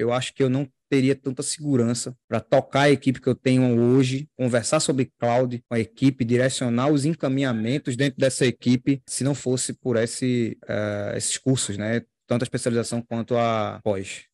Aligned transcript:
eu 0.00 0.12
acho 0.12 0.34
que 0.34 0.42
eu 0.42 0.48
não 0.48 0.66
teria 0.88 1.14
tanta 1.14 1.42
segurança 1.42 2.16
para 2.28 2.40
tocar 2.40 2.82
a 2.82 2.90
equipe 2.90 3.20
que 3.20 3.28
eu 3.28 3.34
tenho 3.34 3.78
hoje, 3.78 4.28
conversar 4.36 4.80
sobre 4.80 5.12
cloud 5.18 5.62
com 5.68 5.74
a 5.74 5.78
equipe, 5.78 6.24
direcionar 6.24 6.88
os 6.88 7.04
encaminhamentos 7.04 7.96
dentro 7.96 8.18
dessa 8.18 8.44
equipe, 8.44 9.00
se 9.06 9.22
não 9.22 9.34
fosse 9.34 9.72
por 9.72 9.96
esse, 9.96 10.58
uh, 10.64 11.16
esses 11.16 11.38
cursos, 11.38 11.76
né? 11.76 12.02
Tanto 12.26 12.42
a 12.42 12.44
especialização 12.44 13.02
quanto 13.02 13.36
a 13.36 13.80
pós. 13.84 14.29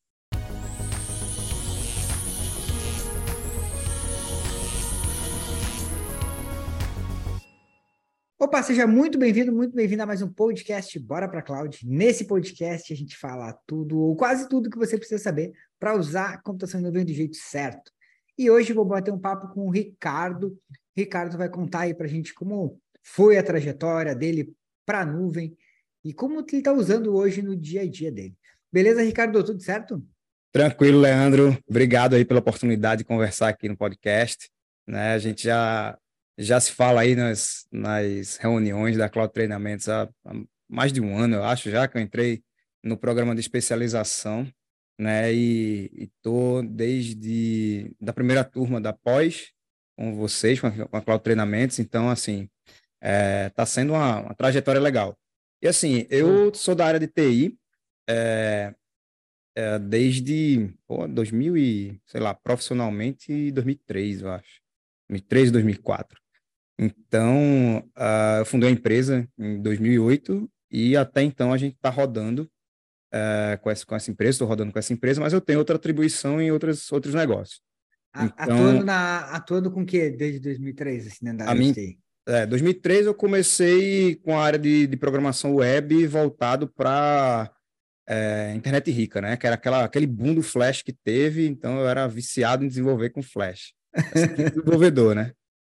Opa, 8.46 8.62
seja 8.62 8.86
muito 8.86 9.18
bem-vindo, 9.18 9.52
muito 9.52 9.74
bem-vindo 9.74 10.04
a 10.04 10.06
mais 10.06 10.22
um 10.22 10.28
podcast 10.28 10.96
Bora 11.00 11.28
para 11.28 11.42
Cloud. 11.42 11.80
Nesse 11.84 12.24
podcast 12.24 12.92
a 12.92 12.96
gente 12.96 13.16
fala 13.16 13.52
tudo, 13.66 13.98
ou 13.98 14.14
quase 14.14 14.48
tudo 14.48 14.70
que 14.70 14.78
você 14.78 14.96
precisa 14.96 15.20
saber 15.20 15.52
para 15.80 15.96
usar 15.96 16.34
a 16.34 16.38
computação 16.38 16.78
em 16.78 16.84
nuvem 16.84 17.04
do 17.04 17.12
jeito 17.12 17.36
certo. 17.36 17.90
E 18.38 18.48
hoje 18.48 18.72
vou 18.72 18.84
bater 18.84 19.12
um 19.12 19.18
papo 19.18 19.52
com 19.52 19.66
o 19.66 19.70
Ricardo. 19.70 20.56
Ricardo 20.96 21.36
vai 21.36 21.48
contar 21.48 21.80
aí 21.80 21.92
para 21.92 22.06
a 22.06 22.08
gente 22.08 22.32
como 22.32 22.80
foi 23.02 23.36
a 23.36 23.42
trajetória 23.42 24.14
dele 24.14 24.54
para 24.86 25.00
a 25.00 25.04
nuvem 25.04 25.56
e 26.04 26.14
como 26.14 26.38
ele 26.38 26.58
está 26.58 26.72
usando 26.72 27.16
hoje 27.16 27.42
no 27.42 27.56
dia 27.56 27.82
a 27.82 27.90
dia 27.90 28.12
dele. 28.12 28.36
Beleza, 28.72 29.02
Ricardo? 29.02 29.42
Tudo 29.42 29.60
certo? 29.60 30.00
Tranquilo, 30.52 31.00
Leandro. 31.00 31.58
Obrigado 31.68 32.14
aí 32.14 32.24
pela 32.24 32.38
oportunidade 32.38 33.00
de 33.00 33.08
conversar 33.08 33.48
aqui 33.48 33.68
no 33.68 33.76
podcast. 33.76 34.48
Né, 34.86 35.14
a 35.14 35.18
gente 35.18 35.42
já 35.42 35.98
já 36.38 36.60
se 36.60 36.72
fala 36.72 37.00
aí 37.00 37.14
nas, 37.14 37.66
nas 37.72 38.36
reuniões 38.36 38.96
da 38.96 39.08
Cloud 39.08 39.32
Treinamentos 39.32 39.88
há, 39.88 40.08
há 40.24 40.34
mais 40.68 40.92
de 40.92 41.00
um 41.00 41.16
ano, 41.16 41.36
eu 41.36 41.44
acho, 41.44 41.70
já 41.70 41.88
que 41.88 41.96
eu 41.96 42.02
entrei 42.02 42.42
no 42.82 42.96
programa 42.96 43.34
de 43.34 43.40
especialização, 43.40 44.46
né? 44.98 45.32
E 45.32 45.90
estou 45.94 46.62
desde 46.62 47.94
da 48.00 48.12
primeira 48.12 48.44
turma 48.44 48.80
da 48.80 48.92
pós 48.92 49.52
com 49.96 50.14
vocês, 50.14 50.60
com 50.60 50.66
a, 50.66 50.70
com 50.70 50.96
a 50.96 51.02
Cloud 51.02 51.22
Treinamentos, 51.22 51.78
então, 51.78 52.08
assim, 52.10 52.48
está 52.96 53.08
é, 53.08 53.48
tá 53.50 53.66
sendo 53.66 53.94
uma, 53.94 54.20
uma, 54.20 54.34
trajetória 54.34 54.80
legal. 54.80 55.18
E, 55.62 55.68
assim, 55.68 56.06
eu 56.10 56.54
sou 56.54 56.74
da 56.74 56.86
área 56.86 57.00
de 57.00 57.08
TI, 57.08 57.58
é, 58.08 58.74
é, 59.56 59.78
desde 59.78 60.70
pô, 60.86 61.08
2000 61.08 61.56
e, 61.56 62.00
sei 62.06 62.20
lá, 62.20 62.34
profissionalmente, 62.34 63.50
2003, 63.52 64.22
eu 64.22 64.30
acho. 64.30 64.60
2003, 65.08 65.50
2004. 65.50 66.25
Então, 66.78 67.78
uh, 67.96 68.38
eu 68.40 68.46
fundei 68.46 68.68
a 68.68 68.72
empresa 68.72 69.26
em 69.38 69.60
2008 69.62 70.50
e 70.70 70.96
até 70.96 71.22
então 71.22 71.52
a 71.52 71.56
gente 71.56 71.74
está 71.74 71.88
rodando 71.88 72.42
uh, 73.14 73.58
com, 73.62 73.70
essa, 73.70 73.86
com 73.86 73.94
essa 73.94 74.10
empresa, 74.10 74.32
estou 74.32 74.48
rodando 74.48 74.72
com 74.72 74.78
essa 74.78 74.92
empresa, 74.92 75.20
mas 75.20 75.32
eu 75.32 75.40
tenho 75.40 75.58
outra 75.58 75.76
atribuição 75.76 76.40
em 76.40 76.52
outros, 76.52 76.90
outros 76.92 77.14
negócios. 77.14 77.60
Então, 78.14 78.56
atuando, 78.56 78.84
na, 78.84 79.18
atuando 79.30 79.70
com 79.70 79.82
o 79.82 79.86
que 79.86 80.10
desde 80.10 80.40
2003? 80.40 81.06
Assim, 81.06 81.28
a 81.28 81.54
mim, 81.54 81.74
é, 82.26 82.46
2003 82.46 83.06
eu 83.06 83.14
comecei 83.14 84.16
com 84.16 84.38
a 84.38 84.42
área 84.42 84.58
de, 84.58 84.86
de 84.86 84.96
programação 84.96 85.56
web 85.56 86.06
voltado 86.06 86.66
para 86.68 87.50
é, 88.08 88.52
internet 88.54 88.90
rica, 88.90 89.20
né? 89.20 89.36
Que 89.36 89.46
era 89.46 89.54
aquela, 89.54 89.84
aquele 89.84 90.06
boom 90.06 90.34
do 90.34 90.42
Flash 90.42 90.82
que 90.82 90.92
teve, 90.92 91.46
então 91.46 91.78
eu 91.78 91.88
era 91.88 92.06
viciado 92.06 92.64
em 92.64 92.68
desenvolver 92.68 93.10
com 93.10 93.22
Flash. 93.22 93.74
desenvolvedor, 94.54 95.14
né? 95.14 95.32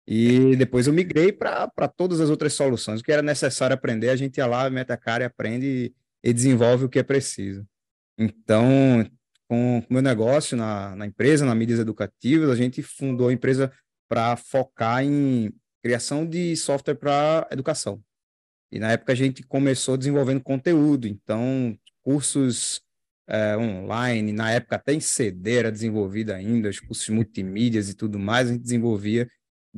E 0.08 0.55
depois 0.55 0.88
eu 0.88 0.94
migrei 0.94 1.33
para 1.33 1.88
todas 1.95 2.22
as 2.22 2.30
outras 2.30 2.53
soluções. 2.53 3.02
O 3.02 3.03
que 3.03 3.11
era 3.11 3.22
necessário 3.22 3.73
aprender, 3.73 4.09
a 4.09 4.16
gente 4.16 4.38
ia 4.38 4.47
lá, 4.47 4.69
mete 4.69 4.91
a 4.91 4.97
cara 4.97 5.23
e 5.23 5.25
aprende 5.25 5.94
e, 6.23 6.33
desenvolve 6.33 6.86
o 6.86 6.89
que 6.89 6.99
é 6.99 7.03
preciso. 7.03 7.67
Então, 8.17 9.05
com 9.49 9.80
o 9.80 9.86
meu 9.89 10.02
negócio 10.02 10.55
na, 10.55 10.95
na 10.95 11.05
empresa, 11.05 11.45
na 11.45 11.53
mídias 11.53 11.80
educativas, 11.80 12.49
a 12.49 12.55
gente 12.55 12.81
fundou 12.81 13.27
a 13.27 13.33
empresa 13.33 13.72
para 14.08 14.38
focar 14.38 15.03
em 15.03 15.53
criação 15.83 16.25
de 16.25 16.55
software 16.55 16.95
para 16.95 17.45
educação. 17.52 18.02
E 18.71 18.80
na 18.80 18.92
época 18.92 19.14
a 19.14 19.15
gente 19.15 19.43
começou 19.43 19.98
desenvolvendo 19.98 20.42
conteúdo, 20.42 21.08
então 21.08 21.77
cursos 22.02 22.82
é, 23.27 23.58
online, 23.58 24.32
na 24.32 24.52
época 24.52 24.76
até 24.77 24.93
em 24.93 24.99
CD 24.99 25.55
era 25.55 25.71
desenvolvido 25.71 26.32
ainda, 26.32 26.70
os 26.70 26.80
cursos 26.80 27.08
multimídias 27.09 27.89
e 27.89 27.93
tudo 27.93 28.17
mais, 28.17 28.49
a 28.49 28.53
gente 28.53 28.64
desenvolvia 28.64 29.30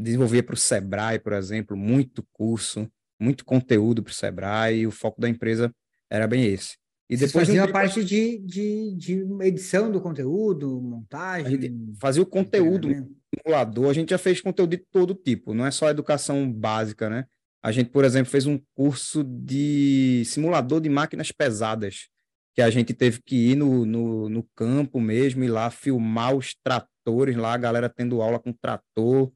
desenvolvia 0.02 0.42
para 0.42 0.54
o 0.56 0.58
Sebrae, 0.58 1.20
por 1.20 1.34
exemplo, 1.34 1.76
muito 1.76 2.26
curso, 2.32 2.90
muito 3.20 3.44
conteúdo 3.44 4.02
para 4.02 4.12
o 4.12 4.14
Sebrae, 4.14 4.80
e 4.80 4.88
o 4.88 4.92
foco 4.92 5.20
da 5.20 5.28
empresa 5.28 5.74
era 6.10 6.28
bem 6.28 6.46
esse. 6.46 6.78
E 7.10 7.18
depois 7.18 7.48
fazia 7.48 7.64
a 7.64 7.72
parte 7.72 8.04
de, 8.04 8.38
de, 8.38 8.96
de 8.96 9.26
edição 9.42 9.92
do 9.92 10.00
conteúdo, 10.00 10.80
montagem. 10.80 11.92
Fazia 12.00 12.22
o 12.22 12.26
conteúdo 12.26 12.88
simulador, 13.36 13.90
a 13.90 13.94
gente 13.94 14.12
já 14.12 14.18
fez 14.18 14.42
conteúdo 14.42 14.72
de 14.72 14.84
todo 14.92 15.14
tipo, 15.14 15.54
não 15.54 15.66
é 15.66 15.72
só 15.72 15.90
educação 15.90 16.52
básica, 16.52 17.10
né? 17.10 17.26
A 17.62 17.72
gente, 17.72 17.90
por 17.90 18.06
exemplo, 18.06 18.31
fez 18.31 18.46
um 18.46 18.60
curso 18.74 19.24
de 19.24 20.24
simulador 20.26 20.80
de 20.80 20.88
máquinas 20.88 21.31
pesadas, 21.31 22.08
que 22.56 22.62
a 22.62 22.70
gente 22.70 22.94
teve 22.94 23.22
que 23.24 23.52
ir 23.52 23.56
no, 23.56 23.86
no, 23.86 24.30
no 24.30 24.44
campo 24.56 25.00
mesmo, 25.00 25.44
ir 25.44 25.50
lá 25.50 25.70
filmar 25.70 26.36
os 26.36 26.56
tratores 26.64 27.36
lá, 27.36 27.54
a 27.54 27.58
galera 27.58 27.90
tendo 27.90 28.22
aula 28.22 28.40
com 28.40 28.54
trator, 28.54 29.31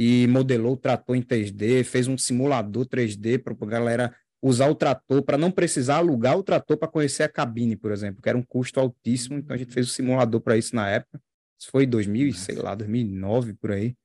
e 0.00 0.28
modelou 0.28 0.74
o 0.74 0.76
trator 0.76 1.16
em 1.16 1.22
3D, 1.22 1.82
fez 1.82 2.06
um 2.06 2.16
simulador 2.16 2.86
3D 2.86 3.42
para 3.42 3.52
a 3.52 3.66
galera 3.66 4.14
usar 4.40 4.68
o 4.68 4.74
trator, 4.76 5.24
para 5.24 5.36
não 5.36 5.50
precisar 5.50 5.96
alugar 5.96 6.38
o 6.38 6.42
trator 6.44 6.76
para 6.76 6.86
conhecer 6.86 7.24
a 7.24 7.28
cabine, 7.28 7.74
por 7.74 7.90
exemplo, 7.90 8.22
que 8.22 8.28
era 8.28 8.38
um 8.38 8.42
custo 8.42 8.78
altíssimo, 8.78 9.36
então 9.36 9.56
a 9.56 9.58
gente 9.58 9.72
fez 9.72 9.88
o 9.88 9.90
um 9.90 9.92
simulador 9.92 10.40
para 10.40 10.56
isso 10.56 10.76
na 10.76 10.88
época. 10.88 11.20
Isso 11.58 11.68
foi 11.72 11.84
2000, 11.84 12.32
sei 12.34 12.54
lá, 12.54 12.76
2009 12.76 13.54
por 13.54 13.72
aí. 13.72 13.96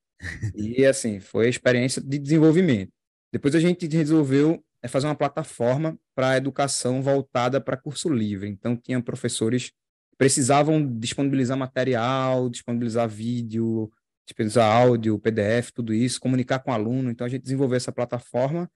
E 0.56 0.84
assim, 0.84 1.20
foi 1.20 1.46
a 1.46 1.50
experiência 1.50 2.02
de 2.02 2.18
desenvolvimento. 2.18 2.92
Depois 3.32 3.53
a 3.53 3.59
gente 3.59 3.88
resolveu 3.88 4.64
é, 4.82 4.88
fazer 4.88 5.06
uma 5.06 5.14
plataforma 5.14 5.96
para 6.16 6.38
educação 6.38 7.03
voltada 7.03 7.62
para 7.62 7.78
curso 7.78 8.09
livre. 8.09 8.50
Então 8.50 8.76
tinha 8.76 9.00
professores 9.00 9.70
que 9.70 10.18
precisavam 10.18 10.84
disponibilizar 10.98 11.56
material, 11.56 12.50
disponibilizar 12.50 13.08
vídeo, 13.08 13.92
disponibilizar 14.25 14.72
áudio, 14.72 15.19
PDF, 15.19 15.72
tudo 15.73 15.94
isso, 15.94 16.19
comunicar 16.19 16.57
com 16.59 16.72
o 16.72 16.73
aluno. 16.73 17.11
Então, 17.11 17.25
a 17.25 17.29
gente 17.29 17.44
desenvolveu 17.44 17.78
essa 17.78 17.91
plataforma 17.91 18.69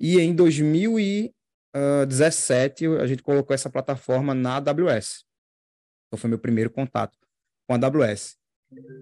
e 0.00 0.18
em 0.18 0.34
2017 0.34 2.86
a 2.86 3.06
gente 3.06 3.22
colocou 3.22 3.54
essa 3.54 3.70
plataforma 3.70 4.34
na 4.34 4.56
AWS. 4.56 5.24
Então, 6.06 6.18
foi 6.18 6.28
meu 6.28 6.38
primeiro 6.38 6.70
contato 6.70 7.16
com 7.66 7.74
a 7.74 7.76
AWS. 7.76 8.36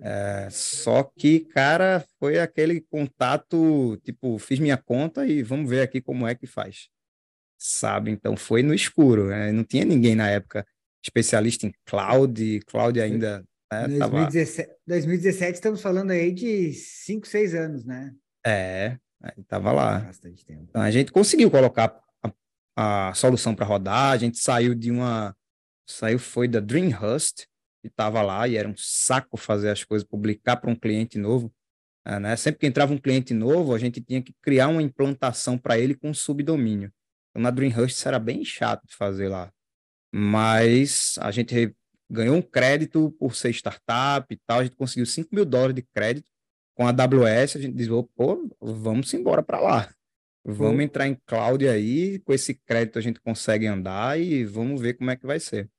É, 0.03 0.49
só 0.51 1.03
que, 1.03 1.41
cara, 1.41 2.05
foi 2.19 2.39
aquele 2.39 2.83
contato, 2.83 3.97
tipo, 4.03 4.39
fiz 4.39 4.59
minha 4.59 4.77
conta 4.77 5.27
e 5.27 5.43
vamos 5.43 5.71
ver 5.71 5.83
aqui 5.83 6.01
como 6.01 6.27
é 6.27 6.35
que 6.35 6.47
faz. 6.47 6.89
Sabe? 7.57 8.11
Então, 8.11 8.37
foi 8.37 8.63
no 8.63 8.75
escuro. 8.75 9.29
Né? 9.29 9.53
Não 9.53 9.65
tinha 9.65 9.85
ninguém 9.85 10.15
na 10.15 10.29
época 10.29 10.67
especialista 11.03 11.67
em 11.67 11.73
cloud, 11.85 12.61
cloud 12.67 13.01
ainda 13.01 13.45
é, 13.73 13.89
2017, 13.89 14.69
tava... 14.69 14.79
2017, 14.87 15.55
estamos 15.55 15.81
falando 15.81 16.11
aí 16.11 16.33
de 16.33 16.73
5, 16.73 17.27
6 17.27 17.55
anos, 17.55 17.85
né? 17.85 18.15
É, 18.45 18.99
estava 19.39 19.73
lá. 19.73 20.01
Bastante 20.01 20.45
tempo. 20.45 20.67
Então, 20.69 20.83
a 20.83 20.91
gente 20.91 21.13
conseguiu 21.13 21.51
colocar 21.51 21.99
a, 22.77 23.09
a 23.09 23.15
solução 23.15 23.55
para 23.55 23.67
rodar, 23.67 24.13
a 24.13 24.17
gente 24.17 24.39
saiu 24.39 24.75
de 24.75 24.91
uma. 24.91 25.37
Saiu, 25.89 26.19
foi 26.19 26.47
da 26.47 26.61
Dreamhust, 26.61 27.47
que 27.81 27.89
estava 27.89 28.23
lá 28.23 28.47
e 28.47 28.57
era 28.57 28.69
um 28.69 28.75
saco 28.77 29.37
fazer 29.37 29.71
as 29.71 29.83
coisas, 29.85 30.07
publicar 30.07 30.57
para 30.57 30.71
um 30.71 30.77
cliente 30.77 31.19
novo. 31.19 31.53
É, 32.05 32.19
né? 32.19 32.37
Sempre 32.37 32.61
que 32.61 32.67
entrava 32.67 32.93
um 32.93 32.99
cliente 32.99 33.33
novo, 33.33 33.75
a 33.75 33.79
gente 33.79 34.01
tinha 34.01 34.21
que 34.21 34.35
criar 34.43 34.69
uma 34.69 34.83
implantação 34.83 35.57
para 35.57 35.79
ele 35.79 35.95
com 35.95 36.13
subdomínio. 36.13 36.93
Então, 37.31 37.43
na 37.43 37.51
Dreamhust 37.51 37.97
isso 37.97 38.09
era 38.09 38.19
bem 38.19 38.45
chato 38.45 38.87
de 38.87 38.95
fazer 38.95 39.29
lá. 39.29 39.53
Mas 40.15 41.17
a 41.21 41.31
gente 41.31 41.55
ganhou 42.13 42.37
um 42.37 42.43
crédito 42.43 43.11
por 43.19 43.35
ser 43.35 43.51
startup 43.51 44.27
e 44.31 44.39
tal, 44.47 44.61
a 44.61 44.65
gente 44.65 44.77
conseguiu 44.77 45.07
5 45.07 45.35
mil 45.35 45.45
dólares 45.45 45.75
de 45.75 45.83
crédito 45.83 46.27
com 46.75 46.87
a 46.87 46.91
AWS, 46.91 47.57
a 47.57 47.61
gente 47.61 47.75
disse, 47.75 47.91
pô, 48.15 48.49
vamos 48.61 49.13
embora 49.15 49.43
para 49.43 49.61
lá. 49.61 49.95
Vamos 50.45 50.77
uhum. 50.77 50.81
entrar 50.81 51.07
em 51.07 51.17
cloud 51.27 51.67
aí, 51.69 52.19
com 52.21 52.33
esse 52.33 52.55
crédito 52.55 52.99
a 52.99 53.03
gente 53.03 53.21
consegue 53.21 53.67
andar 53.67 54.21
e 54.21 54.45
vamos 54.45 54.81
ver 54.81 54.95
como 54.95 55.11
é 55.11 55.17
que 55.17 55.27
vai 55.27 55.39
ser. 55.39 55.71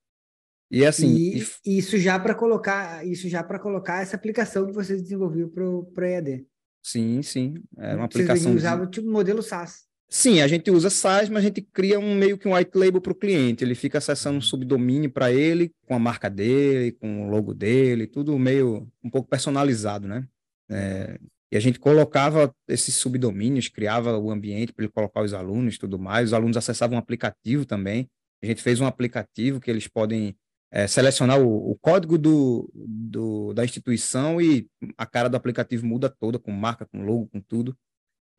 E 0.71 0.85
assim, 0.85 1.13
e, 1.13 1.45
e... 1.65 1.77
isso 1.77 1.97
já 1.97 2.18
para 2.18 2.33
colocar, 2.33 3.06
isso 3.06 3.29
já 3.29 3.44
para 3.44 3.59
colocar 3.59 4.01
essa 4.01 4.15
aplicação 4.15 4.65
que 4.65 4.71
vocês 4.71 5.01
desenvolveram 5.01 5.50
para 5.50 5.69
o 5.69 6.06
EAD. 6.06 6.47
Sim, 6.81 7.21
sim, 7.21 7.63
é 7.77 7.95
uma 7.95 8.07
vocês 8.07 8.25
aplicação. 8.27 8.51
Vocês 8.51 8.56
usavam 8.56 8.89
tipo 8.89 9.09
modelo 9.09 9.44
SaaS. 9.44 9.86
Sim, 10.15 10.42
a 10.42 10.48
gente 10.48 10.69
usa 10.69 10.92
SaaS, 10.92 11.27
mas 11.27 11.44
a 11.44 11.48
gente 11.48 11.60
cria 11.60 12.00
um 12.00 12.13
meio 12.13 12.38
que 12.38 12.48
um 12.48 12.54
white 12.56 12.77
label 12.77 13.01
para 13.01 13.12
o 13.12 13.15
cliente. 13.15 13.63
Ele 13.63 13.74
fica 13.74 13.98
acessando 13.98 14.38
um 14.38 14.42
subdomínio 14.42 15.10
para 15.10 15.31
ele, 15.31 15.74
com 15.88 15.95
a 15.95 16.00
marca 16.00 16.30
dele, 16.30 16.92
com 16.92 17.25
o 17.25 17.30
logo 17.31 17.51
dele, 17.51 18.06
tudo 18.06 18.38
meio 18.38 18.88
um 19.04 19.10
pouco 19.10 19.27
personalizado, 19.27 20.07
né? 20.07 20.27
É, 20.69 21.19
e 21.51 21.57
a 21.57 21.60
gente 21.60 21.80
colocava 21.80 22.54
esses 22.68 22.94
subdomínios, 22.94 23.69
criava 23.69 24.15
o 24.19 24.30
ambiente 24.30 24.71
para 24.71 24.86
ele 24.86 24.92
colocar 24.94 25.24
os 25.24 25.33
alunos 25.33 25.80
tudo 25.80 25.98
mais. 25.98 26.27
Os 26.27 26.33
alunos 26.33 26.57
acessavam 26.57 26.95
um 26.95 27.00
aplicativo 27.00 27.65
também. 27.65 28.07
A 28.44 28.45
gente 28.45 28.62
fez 28.62 28.80
um 28.80 28.86
aplicativo 28.86 29.60
que 29.60 29.71
eles 29.71 29.88
podem 29.88 30.36
é, 30.71 30.86
selecionar 30.86 31.42
o, 31.42 31.71
o 31.71 31.75
código 31.81 32.19
do, 32.19 32.71
do, 32.75 33.51
da 33.54 33.65
instituição 33.65 34.39
e 34.39 34.68
a 34.95 35.07
cara 35.07 35.27
do 35.27 35.36
aplicativo 35.36 35.88
muda 35.88 36.07
toda, 36.07 36.38
com 36.38 36.51
marca, 36.51 36.86
com 36.86 37.04
logo, 37.04 37.25
com 37.30 37.42
tudo. 37.42 37.75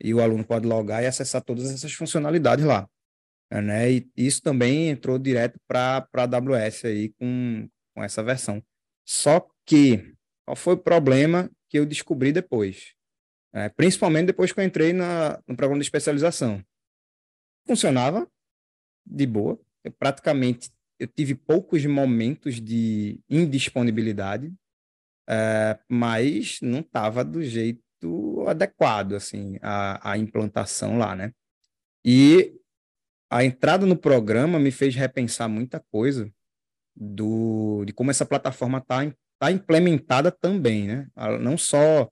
E 0.01 0.13
o 0.13 0.21
aluno 0.21 0.45
pode 0.45 0.67
logar 0.67 1.03
e 1.03 1.07
acessar 1.07 1.41
todas 1.41 1.71
essas 1.71 1.93
funcionalidades 1.93 2.65
lá. 2.65 2.87
Né? 3.51 3.91
E 3.91 4.09
isso 4.17 4.41
também 4.41 4.89
entrou 4.89 5.17
direto 5.17 5.59
para 5.67 6.07
a 6.13 6.21
AWS 6.23 6.85
aí 6.85 7.09
com, 7.13 7.69
com 7.93 8.03
essa 8.03 8.23
versão. 8.23 8.61
Só 9.07 9.47
que, 9.65 10.13
qual 10.45 10.55
foi 10.55 10.73
o 10.73 10.77
problema 10.77 11.49
que 11.69 11.79
eu 11.79 11.85
descobri 11.85 12.31
depois? 12.31 12.93
É, 13.53 13.69
principalmente 13.69 14.27
depois 14.27 14.51
que 14.51 14.59
eu 14.59 14.65
entrei 14.65 14.91
na, 14.91 15.41
no 15.47 15.55
programa 15.55 15.79
de 15.79 15.85
especialização. 15.85 16.63
Funcionava 17.65 18.29
de 19.05 19.25
boa. 19.25 19.59
Eu 19.83 19.91
praticamente 19.93 20.69
eu 20.99 21.07
tive 21.07 21.35
poucos 21.35 21.85
momentos 21.85 22.61
de 22.61 23.19
indisponibilidade, 23.29 24.53
é, 25.27 25.77
mas 25.89 26.59
não 26.61 26.79
estava 26.79 27.23
do 27.23 27.43
jeito 27.43 27.81
adequado, 28.49 29.13
assim, 29.13 29.57
a, 29.61 30.11
a 30.11 30.17
implantação 30.17 30.97
lá, 30.97 31.15
né? 31.15 31.31
E 32.03 32.53
a 33.29 33.43
entrada 33.43 33.85
no 33.85 33.97
programa 33.97 34.59
me 34.59 34.71
fez 34.71 34.95
repensar 34.95 35.49
muita 35.49 35.79
coisa 35.91 36.31
do, 36.95 37.83
de 37.85 37.93
como 37.93 38.11
essa 38.11 38.25
plataforma 38.25 38.77
está 38.77 39.11
tá 39.39 39.51
implementada 39.51 40.31
também, 40.31 40.87
né? 40.87 41.07
Não 41.39 41.57
só 41.57 42.09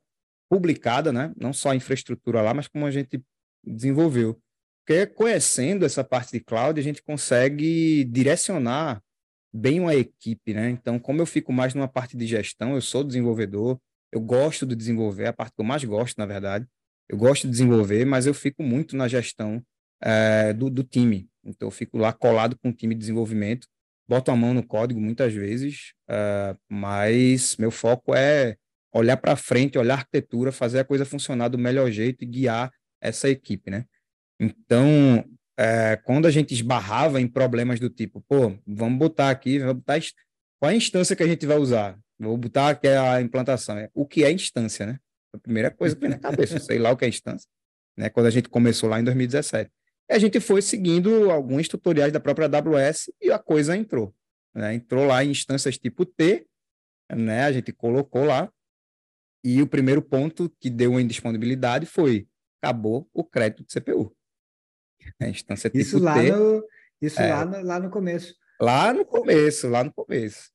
publicada, 0.49 1.11
né? 1.11 1.31
Não 1.37 1.53
só 1.53 1.69
a 1.69 1.75
infraestrutura 1.75 2.41
lá, 2.41 2.53
mas 2.53 2.67
como 2.67 2.85
a 2.85 2.91
gente 2.91 3.23
desenvolveu. 3.63 4.39
Porque 4.85 5.05
conhecendo 5.07 5.85
essa 5.85 6.03
parte 6.03 6.31
de 6.33 6.41
cloud, 6.41 6.79
a 6.79 6.83
gente 6.83 7.01
consegue 7.01 8.03
direcionar 8.03 9.01
bem 9.53 9.79
uma 9.79 9.95
equipe, 9.95 10.53
né? 10.53 10.69
Então, 10.69 10.99
como 10.99 11.21
eu 11.21 11.25
fico 11.25 11.53
mais 11.53 11.73
numa 11.73 11.87
parte 11.87 12.17
de 12.17 12.27
gestão, 12.27 12.75
eu 12.75 12.81
sou 12.81 13.03
desenvolvedor, 13.03 13.79
eu 14.13 14.21
gosto 14.21 14.63
de 14.65 14.75
desenvolver, 14.75 15.25
a 15.25 15.33
parte 15.33 15.55
que 15.55 15.61
eu 15.61 15.65
mais 15.65 15.83
gosto, 15.83 16.17
na 16.19 16.27
verdade. 16.27 16.67
Eu 17.09 17.17
gosto 17.17 17.47
de 17.47 17.51
desenvolver, 17.51 18.05
mas 18.05 18.27
eu 18.27 18.33
fico 18.33 18.61
muito 18.61 18.95
na 18.95 19.07
gestão 19.07 19.61
é, 19.99 20.53
do, 20.53 20.69
do, 20.69 20.83
time. 20.83 21.27
Então, 21.43 21.67
eu 21.67 21.71
fico 21.71 21.97
lá 21.97 22.13
colado 22.13 22.55
com 22.59 22.69
o 22.69 22.73
time 22.73 22.93
de 22.93 22.99
desenvolvimento, 22.99 23.67
boto 24.07 24.29
a 24.29 24.35
mão 24.35 24.53
no 24.53 24.61
código 24.61 25.01
muitas 25.01 25.33
vezes, 25.33 25.93
é, 26.07 26.55
mas 26.69 27.57
meu 27.57 27.71
foco 27.71 28.13
é 28.13 28.55
olhar 28.93 29.17
para 29.17 29.35
frente, 29.35 29.79
olhar 29.79 29.95
a 29.95 29.97
arquitetura, 29.97 30.51
fazer 30.51 30.79
a 30.79 30.85
coisa 30.85 31.05
funcionar 31.05 31.47
do 31.47 31.57
melhor 31.57 31.89
jeito 31.89 32.23
e 32.23 32.27
guiar 32.27 32.71
essa 33.01 33.27
equipe, 33.27 33.71
né? 33.71 33.85
Então, 34.39 35.25
é, 35.57 35.95
quando 35.97 36.27
a 36.27 36.31
gente 36.31 36.53
esbarrava 36.53 37.19
em 37.19 37.27
problemas 37.27 37.79
do 37.79 37.89
tipo, 37.89 38.23
pô, 38.29 38.53
vamos 38.67 38.99
botar 38.99 39.31
aqui, 39.31 39.57
vamos 39.57 39.77
botar 39.77 39.99
qual 40.59 40.69
é 40.69 40.75
a 40.75 40.77
instância 40.77 41.15
que 41.15 41.23
a 41.23 41.27
gente 41.27 41.47
vai 41.47 41.57
usar? 41.57 41.99
Vou 42.23 42.37
botar 42.37 42.69
aqui 42.69 42.87
a 42.87 43.21
implantação. 43.21 43.77
É, 43.77 43.89
o 43.93 44.05
que 44.05 44.23
é 44.23 44.31
instância, 44.31 44.85
né? 44.85 44.99
A 45.33 45.37
primeira 45.37 45.71
coisa 45.71 45.95
que 45.95 46.01
vem 46.01 46.09
na 46.09 46.19
cabeça, 46.19 46.59
sei 46.59 46.77
lá 46.77 46.91
o 46.91 46.97
que 46.97 47.05
é 47.05 47.07
instância, 47.07 47.47
né? 47.97 48.09
Quando 48.09 48.27
a 48.27 48.29
gente 48.29 48.49
começou 48.49 48.89
lá 48.89 48.99
em 48.99 49.03
2017. 49.03 49.71
E 50.09 50.13
a 50.13 50.19
gente 50.19 50.39
foi 50.39 50.61
seguindo 50.61 51.31
alguns 51.31 51.67
tutoriais 51.67 52.11
da 52.11 52.19
própria 52.19 52.47
AWS 52.47 53.11
e 53.21 53.31
a 53.31 53.39
coisa 53.39 53.75
entrou. 53.75 54.13
Né? 54.53 54.75
Entrou 54.75 55.05
lá 55.05 55.23
em 55.23 55.31
instâncias 55.31 55.77
tipo 55.77 56.05
T, 56.05 56.45
né? 57.11 57.45
A 57.45 57.51
gente 57.51 57.71
colocou 57.71 58.25
lá. 58.25 58.51
E 59.43 59.61
o 59.61 59.67
primeiro 59.67 60.01
ponto 60.01 60.49
que 60.59 60.69
deu 60.69 60.99
indisponibilidade 60.99 61.85
foi 61.85 62.27
acabou 62.61 63.09
o 63.13 63.23
crédito 63.25 63.65
de 63.65 63.73
CPU. 63.73 64.15
A 65.19 65.27
instância 65.27 65.69
tipo 65.69 65.81
isso 65.81 65.99
lá 65.99 66.13
T, 66.13 66.31
no, 66.31 66.63
isso 67.01 67.21
é, 67.21 67.33
lá, 67.33 67.45
no, 67.45 67.61
lá 67.61 67.79
no 67.79 67.89
começo. 67.89 68.33
Lá 68.61 68.93
no 68.93 69.05
começo, 69.05 69.67
lá 69.67 69.83
no 69.83 69.91
começo. 69.91 70.52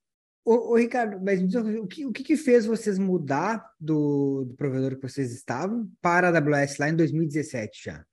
Ô, 0.50 0.73
ô 0.73 0.77
Ricardo, 0.77 1.21
mas 1.23 1.43
o 1.55 1.87
que, 1.87 2.06
o 2.06 2.11
que 2.11 2.35
fez 2.35 2.65
vocês 2.65 2.99
mudar 2.99 3.71
do, 3.79 4.47
do 4.47 4.55
provedor 4.55 4.97
que 4.97 5.03
vocês 5.03 5.31
estavam 5.31 5.87
para 6.00 6.31
a 6.31 6.39
AWS 6.39 6.79
lá 6.79 6.89
em 6.89 6.97
2017 6.97 7.85
já? 7.85 8.06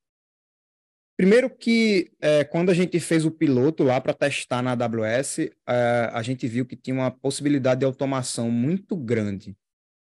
Primeiro 1.16 1.48
que 1.48 2.12
é, 2.20 2.44
quando 2.44 2.68
a 2.68 2.74
gente 2.74 3.00
fez 3.00 3.24
o 3.24 3.30
piloto 3.30 3.82
lá 3.82 4.02
para 4.02 4.12
testar 4.12 4.60
na 4.60 4.72
AWS, 4.72 5.38
é, 5.66 6.10
a 6.12 6.20
gente 6.20 6.46
viu 6.46 6.66
que 6.66 6.76
tinha 6.76 6.92
uma 6.92 7.10
possibilidade 7.10 7.80
de 7.80 7.86
automação 7.86 8.50
muito 8.50 8.94
grande 8.94 9.56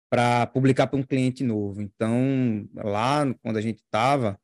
para 0.09 0.45
publicar 0.47 0.87
para 0.87 0.99
um 0.99 1.03
cliente 1.03 1.41
novo. 1.41 1.81
Então, 1.81 2.67
lá 2.75 3.33
quando 3.41 3.55
a 3.55 3.61
gente 3.61 3.77
estava, 3.77 4.37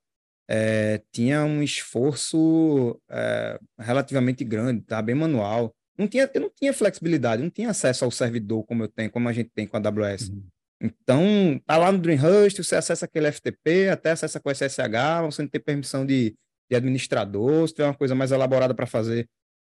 é, 0.48 1.01
tinha 1.12 1.44
um 1.44 1.62
esforço 1.62 2.98
é, 3.10 3.60
relativamente 3.77 4.45
grande, 4.45 4.81
tá 4.83 5.01
bem 5.01 5.13
manual. 5.16 5.75
Não 5.97 6.07
tinha, 6.07 6.30
eu 6.33 6.42
não 6.42 6.50
tinha 6.50 6.74
flexibilidade, 6.74 7.42
não 7.42 7.50
tinha 7.50 7.69
acesso 7.69 8.03
ao 8.03 8.12
servidor 8.12 8.63
como 8.65 8.83
eu 8.83 8.88
tenho, 8.88 9.12
como 9.12 9.30
a 9.30 9.33
gente 9.33 9.50
tem 9.53 9.65
com 9.65 9.77
a 9.77 9.80
AWS. 9.80 10.30
Uhum. 10.30 10.44
Então, 10.81 11.62
tá 11.65 11.77
lá 11.77 11.92
no 11.92 11.97
Dreamhost, 12.00 12.62
você 12.63 12.75
acessa 12.75 13.06
aquele 13.06 13.31
FTP, 13.31 13.89
até 13.89 14.12
acessa 14.12 14.39
com 14.39 14.50
SSH, 14.50 15.24
você 15.24 15.42
não 15.42 15.50
tem 15.50 15.62
permissão 15.62 16.06
de, 16.06 16.36
de 16.69 16.75
administrador, 16.75 17.68
se 17.68 17.74
tiver 17.74 17.88
uma 17.88 17.95
coisa 17.95 18.13
mais 18.13 18.31
elaborada 18.31 18.75
para 18.75 18.86
fazer, 18.86 19.27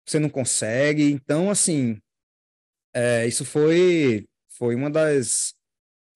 você 0.06 0.18
não 0.18 0.30
consegue. 0.30 1.10
Então, 1.10 1.50
assim, 1.50 2.00
é, 2.94 3.26
isso 3.26 3.44
foi, 3.44 4.26
foi 4.48 4.74
uma 4.74 4.90
das, 4.90 5.54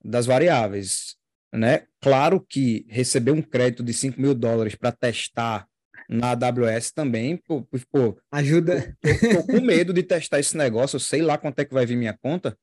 das 0.03 0.25
variáveis 0.25 1.21
né? 1.53 1.87
Claro 2.01 2.41
que 2.41 2.87
receber 2.89 3.33
um 3.33 3.43
crédito 3.43 3.83
de 3.83 3.93
5 3.93 4.21
mil 4.21 4.35
dólares 4.35 4.75
para 4.75 4.93
testar 4.93 5.67
na 6.11 6.33
AWS 6.33 6.91
também, 6.91 7.37
pô, 7.37 7.63
pô 7.93 8.19
ajuda. 8.33 8.97
Tô, 9.01 9.47
com 9.47 9.61
medo 9.61 9.93
de 9.93 10.03
testar 10.03 10.41
esse 10.41 10.57
negócio, 10.57 10.97
eu 10.97 11.01
sei 11.01 11.23
lá 11.23 11.39
quanto 11.39 11.61
é 11.61 11.65
que 11.65 11.73
vai 11.73 11.87
vir 11.87 11.97
minha 11.97 12.19
conta. 12.19 12.59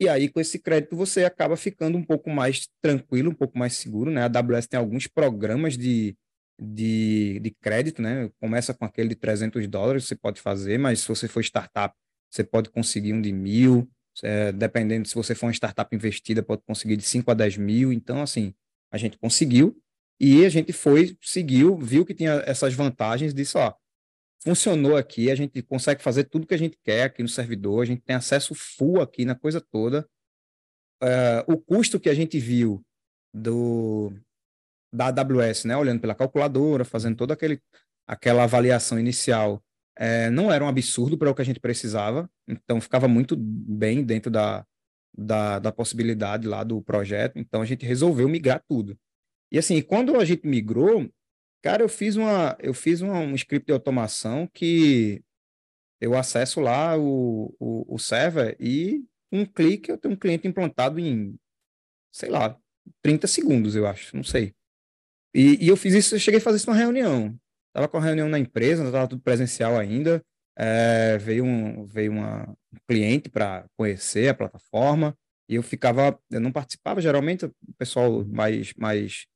E 0.00 0.08
aí, 0.08 0.28
com 0.28 0.40
esse 0.40 0.58
crédito, 0.58 0.96
você 0.96 1.24
acaba 1.24 1.56
ficando 1.56 1.96
um 1.96 2.04
pouco 2.04 2.28
mais 2.30 2.68
tranquilo, 2.82 3.30
um 3.30 3.34
pouco 3.34 3.56
mais 3.58 3.74
seguro, 3.74 4.10
né? 4.10 4.22
A 4.22 4.26
AWS 4.26 4.66
tem 4.66 4.78
alguns 4.78 5.06
programas 5.06 5.76
de, 5.76 6.16
de, 6.60 7.40
de 7.40 7.50
crédito, 7.60 8.02
né? 8.02 8.30
Começa 8.40 8.74
com 8.74 8.84
aquele 8.84 9.08
de 9.10 9.16
300 9.16 9.66
dólares, 9.68 10.04
você 10.04 10.16
pode 10.16 10.40
fazer, 10.40 10.78
mas 10.78 11.00
se 11.00 11.08
você 11.08 11.26
for 11.26 11.40
startup, 11.40 11.94
você 12.30 12.44
pode 12.44 12.70
conseguir 12.70 13.12
um 13.12 13.20
de 13.20 13.32
mil, 13.32 13.88
é, 14.22 14.52
dependendo 14.52 15.06
se 15.06 15.14
você 15.14 15.34
for 15.34 15.46
uma 15.46 15.52
startup 15.52 15.94
investida, 15.94 16.42
pode 16.42 16.62
conseguir 16.62 16.96
de 16.96 17.04
5 17.04 17.30
a 17.30 17.34
10 17.34 17.56
mil. 17.56 17.92
Então, 17.92 18.22
assim, 18.22 18.54
a 18.92 18.98
gente 18.98 19.18
conseguiu 19.18 19.76
e 20.20 20.44
a 20.44 20.48
gente 20.48 20.72
foi, 20.72 21.16
seguiu, 21.22 21.76
viu 21.76 22.04
que 22.04 22.14
tinha 22.14 22.42
essas 22.46 22.74
vantagens, 22.74 23.32
disse, 23.32 23.56
ó, 23.56 23.72
funcionou 24.42 24.96
aqui, 24.96 25.30
a 25.30 25.34
gente 25.34 25.62
consegue 25.62 26.02
fazer 26.02 26.24
tudo 26.24 26.46
que 26.46 26.54
a 26.54 26.58
gente 26.58 26.78
quer 26.82 27.04
aqui 27.04 27.22
no 27.22 27.28
servidor, 27.28 27.82
a 27.82 27.86
gente 27.86 28.02
tem 28.02 28.16
acesso 28.16 28.54
full 28.54 29.00
aqui 29.00 29.24
na 29.24 29.34
coisa 29.34 29.60
toda. 29.60 30.08
Uh, 31.02 31.52
o 31.52 31.58
custo 31.58 32.00
que 32.00 32.08
a 32.08 32.14
gente 32.14 32.38
viu 32.38 32.84
do 33.32 34.12
da 34.92 35.08
AWS, 35.08 35.64
né, 35.64 35.76
olhando 35.76 36.00
pela 36.00 36.14
calculadora, 36.14 36.84
fazendo 36.84 37.16
toda 37.16 37.34
aquele, 37.34 37.60
aquela 38.06 38.44
avaliação 38.44 38.98
inicial, 38.98 39.62
é, 39.96 40.30
não 40.30 40.50
era 40.50 40.64
um 40.64 40.68
absurdo 40.68 41.18
para 41.18 41.30
o 41.30 41.34
que 41.34 41.42
a 41.42 41.44
gente 41.44 41.60
precisava, 41.60 42.30
então 42.46 42.80
ficava 42.80 43.06
muito 43.06 43.36
bem 43.36 44.02
dentro 44.02 44.30
da, 44.30 44.64
da, 45.14 45.58
da, 45.58 45.72
possibilidade 45.72 46.46
lá 46.46 46.64
do 46.64 46.80
projeto, 46.80 47.38
então 47.38 47.60
a 47.60 47.66
gente 47.66 47.84
resolveu 47.84 48.28
migrar 48.28 48.62
tudo. 48.66 48.98
E 49.50 49.58
assim, 49.58 49.80
quando 49.82 50.16
a 50.16 50.24
gente 50.24 50.46
migrou, 50.46 51.08
cara, 51.62 51.82
eu 51.82 51.88
fiz, 51.88 52.16
uma, 52.16 52.56
eu 52.60 52.74
fiz 52.74 53.00
uma, 53.00 53.18
um 53.18 53.34
script 53.34 53.66
de 53.66 53.72
automação 53.72 54.46
que 54.46 55.22
eu 56.00 56.16
acesso 56.16 56.60
lá 56.60 56.96
o, 56.96 57.54
o, 57.58 57.94
o 57.94 57.98
server 57.98 58.56
e 58.60 59.04
um 59.32 59.44
clique 59.44 59.90
eu 59.90 59.98
tenho 59.98 60.14
um 60.14 60.18
cliente 60.18 60.46
implantado 60.46 60.98
em, 61.00 61.36
sei 62.12 62.28
lá, 62.30 62.56
30 63.02 63.26
segundos, 63.26 63.74
eu 63.74 63.86
acho, 63.86 64.16
não 64.16 64.24
sei. 64.24 64.54
E, 65.34 65.64
e 65.64 65.68
eu 65.68 65.76
fiz 65.76 65.94
isso, 65.94 66.14
eu 66.14 66.18
cheguei 66.18 66.38
a 66.38 66.42
fazer 66.42 66.56
isso 66.56 66.66
numa 66.66 66.78
reunião. 66.78 67.38
Estava 67.68 67.88
com 67.88 67.98
a 67.98 68.02
reunião 68.02 68.28
na 68.28 68.38
empresa, 68.38 68.84
estava 68.84 69.08
tudo 69.08 69.22
presencial 69.22 69.78
ainda. 69.78 70.24
É, 70.56 71.18
veio 71.18 71.44
um, 71.44 71.84
veio 71.84 72.10
uma, 72.10 72.48
um 72.48 72.78
cliente 72.88 73.28
para 73.28 73.66
conhecer 73.76 74.28
a 74.28 74.34
plataforma 74.34 75.16
e 75.48 75.54
eu 75.54 75.62
ficava, 75.62 76.18
eu 76.30 76.40
não 76.40 76.50
participava 76.50 77.00
geralmente, 77.00 77.46
o 77.46 77.52
pessoal 77.78 78.24
mais 78.24 78.74
mais 78.74 79.26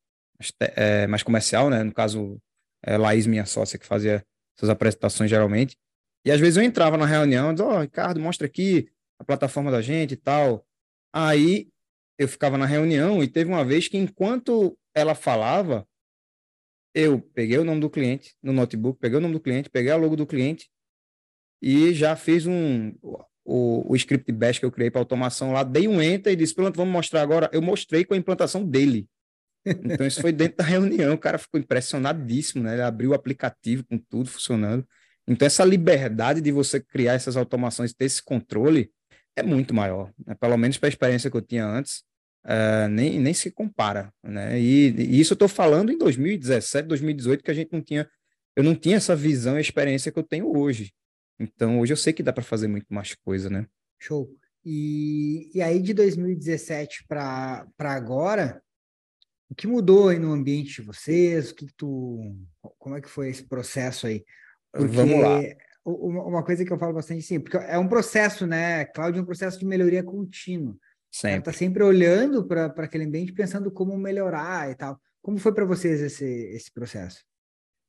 é, 0.61 1.07
mais 1.07 1.23
comercial, 1.23 1.71
né? 1.71 1.83
No 1.83 1.93
caso, 1.93 2.41
é, 2.83 2.97
Laís, 2.97 3.27
minha 3.27 3.47
sócia, 3.47 3.79
que 3.79 3.87
fazia 3.87 4.25
essas 4.57 4.69
apresentações 4.69 5.31
geralmente. 5.31 5.77
E 6.25 6.31
às 6.31 6.41
vezes 6.41 6.57
eu 6.57 6.63
entrava 6.63 6.97
na 6.97 7.07
reunião 7.07 7.51
e 7.51 7.55
dizia, 7.55 7.67
ó, 7.67 7.77
oh, 7.77 7.81
Ricardo, 7.81 8.21
mostra 8.21 8.47
aqui 8.47 8.89
a 9.19 9.25
plataforma 9.25 9.71
da 9.71 9.83
gente 9.83 10.13
e 10.13 10.17
tal. 10.17 10.65
Aí 11.13 11.69
eu 12.19 12.29
ficava 12.29 12.57
na 12.57 12.67
reunião 12.67 13.23
e 13.23 13.29
teve 13.29 13.51
uma 13.51 13.65
vez 13.65 13.89
que 13.89 13.99
enquanto 13.99 14.79
ela 14.95 15.15
falava, 15.15 15.87
eu 16.95 17.21
peguei 17.21 17.59
o 17.59 17.65
nome 17.65 17.81
do 17.81 17.91
cliente 17.91 18.35
no 18.43 18.53
notebook, 18.53 19.01
peguei 19.01 19.19
o 19.19 19.21
nome 19.21 19.35
do 19.35 19.41
cliente, 19.41 19.71
peguei 19.71 19.91
a 19.91 19.97
logo 19.97 20.15
do 20.15 20.27
cliente 20.27 20.71
e 21.61 21.95
já 21.95 22.15
fiz 22.17 22.47
um 22.47 22.93
o, 23.45 23.93
o 23.93 23.97
script 23.97 24.31
bash 24.33 24.59
que 24.59 24.65
eu 24.65 24.71
criei 24.71 24.91
para 24.91 25.01
automação 25.01 25.53
lá, 25.53 25.63
dei 25.63 25.89
um 25.89 26.01
enter 26.01 26.33
e 26.33 26.37
disse, 26.37 26.55
pronto, 26.55 26.77
vamos 26.77 26.93
mostrar 26.93 27.23
agora. 27.23 27.51
Eu 27.53 27.63
mostrei 27.63 28.05
com 28.05 28.15
a 28.15 28.17
implantação 28.17 28.65
dele. 28.65 29.09
Então 29.65 30.07
isso 30.07 30.21
foi 30.21 30.33
dentro 30.33 30.59
da 30.59 30.65
reunião, 30.65 31.15
o 31.15 31.19
cara 31.19 31.39
ficou 31.39 31.61
impressionadíssimo, 31.61 32.65
né? 32.65 32.75
Ele 32.75 32.83
abriu 32.83 33.11
o 33.11 33.15
aplicativo 33.15 33.85
com 33.85 33.99
tudo 33.99 34.29
funcionando. 34.29 34.87
Então, 35.27 35.47
essa 35.47 35.65
liberdade 35.65 36.41
de 36.41 36.51
você 36.51 36.81
criar 36.81 37.15
essas 37.15 37.37
automações, 37.37 37.93
ter 37.93 38.07
esse 38.07 38.23
controle, 38.23 38.91
é 39.37 39.43
muito 39.43 39.73
maior. 39.73 40.13
Né? 40.27 40.35
Pelo 40.35 40.57
menos 40.57 40.79
para 40.79 40.89
a 40.89 40.91
experiência 40.91 41.31
que 41.31 41.37
eu 41.37 41.43
tinha 41.43 41.65
antes, 41.65 42.03
uh, 42.45 42.89
nem, 42.91 43.19
nem 43.21 43.33
se 43.33 43.51
compara. 43.51 44.13
Né? 44.23 44.61
E, 44.61 44.89
e 44.91 45.21
isso 45.21 45.33
eu 45.33 45.37
estou 45.37 45.49
falando 45.49 45.93
em 45.93 45.99
2017, 45.99 46.89
2018, 46.89 47.45
que 47.45 47.51
a 47.51 47.55
gente 47.55 47.73
não 47.73 47.81
tinha, 47.81 48.09
eu 48.57 48.65
não 48.65 48.75
tinha 48.75 48.97
essa 48.97 49.15
visão 49.15 49.57
e 49.59 49.61
experiência 49.61 50.11
que 50.11 50.19
eu 50.19 50.25
tenho 50.25 50.57
hoje. 50.57 50.93
Então, 51.39 51.81
hoje 51.81 51.93
eu 51.93 51.97
sei 51.97 52.13
que 52.13 52.23
dá 52.23 52.33
para 52.33 52.43
fazer 52.43 52.69
muito 52.69 52.93
mais 52.93 53.15
coisa, 53.15 53.49
né? 53.49 53.67
Show. 53.99 54.29
E, 54.65 55.51
e 55.55 55.63
aí, 55.63 55.81
de 55.81 55.93
2017 55.95 57.05
para 57.09 57.67
agora, 57.79 58.63
o 59.53 59.55
que 59.55 59.67
mudou 59.67 60.09
aí 60.09 60.19
no 60.19 60.33
ambiente 60.33 60.81
de 60.81 60.87
vocês? 60.87 61.51
O 61.51 61.55
que, 61.55 61.67
tu, 61.77 62.35
como 62.79 62.97
é 62.97 63.03
que 63.03 63.09
foi 63.09 63.29
esse 63.29 63.47
processo 63.47 64.07
aí? 64.07 64.25
Porque 64.73 64.97
Vamos 64.97 65.21
lá. 65.21 65.41
Uma 65.85 66.45
coisa 66.45 66.65
que 66.65 66.73
eu 66.73 66.79
falo 66.79 66.95
bastante, 66.95 67.23
sim, 67.23 67.41
porque 67.41 67.57
é 67.57 67.77
um 67.77 67.89
processo, 67.89 68.47
né, 68.47 68.85
Cláudio, 68.87 69.19
é 69.19 69.23
um 69.23 69.27
processo 69.27 69.59
de 69.59 69.67
melhoria 69.67 70.03
contínua. 70.03 70.77
Sempre. 71.11 71.39
Está 71.41 71.53
sempre 71.53 71.83
olhando 71.83 72.47
para 72.47 72.67
aquele 72.67 73.05
ambiente, 73.05 73.33
pensando 73.33 73.71
como 73.71 73.99
melhorar 73.99 74.71
e 74.71 74.75
tal. 74.75 74.99
Como 75.21 75.39
foi 75.39 75.53
para 75.53 75.67
vocês 75.67 76.01
esse, 76.01 76.25
esse 76.25 76.73
processo? 76.73 77.23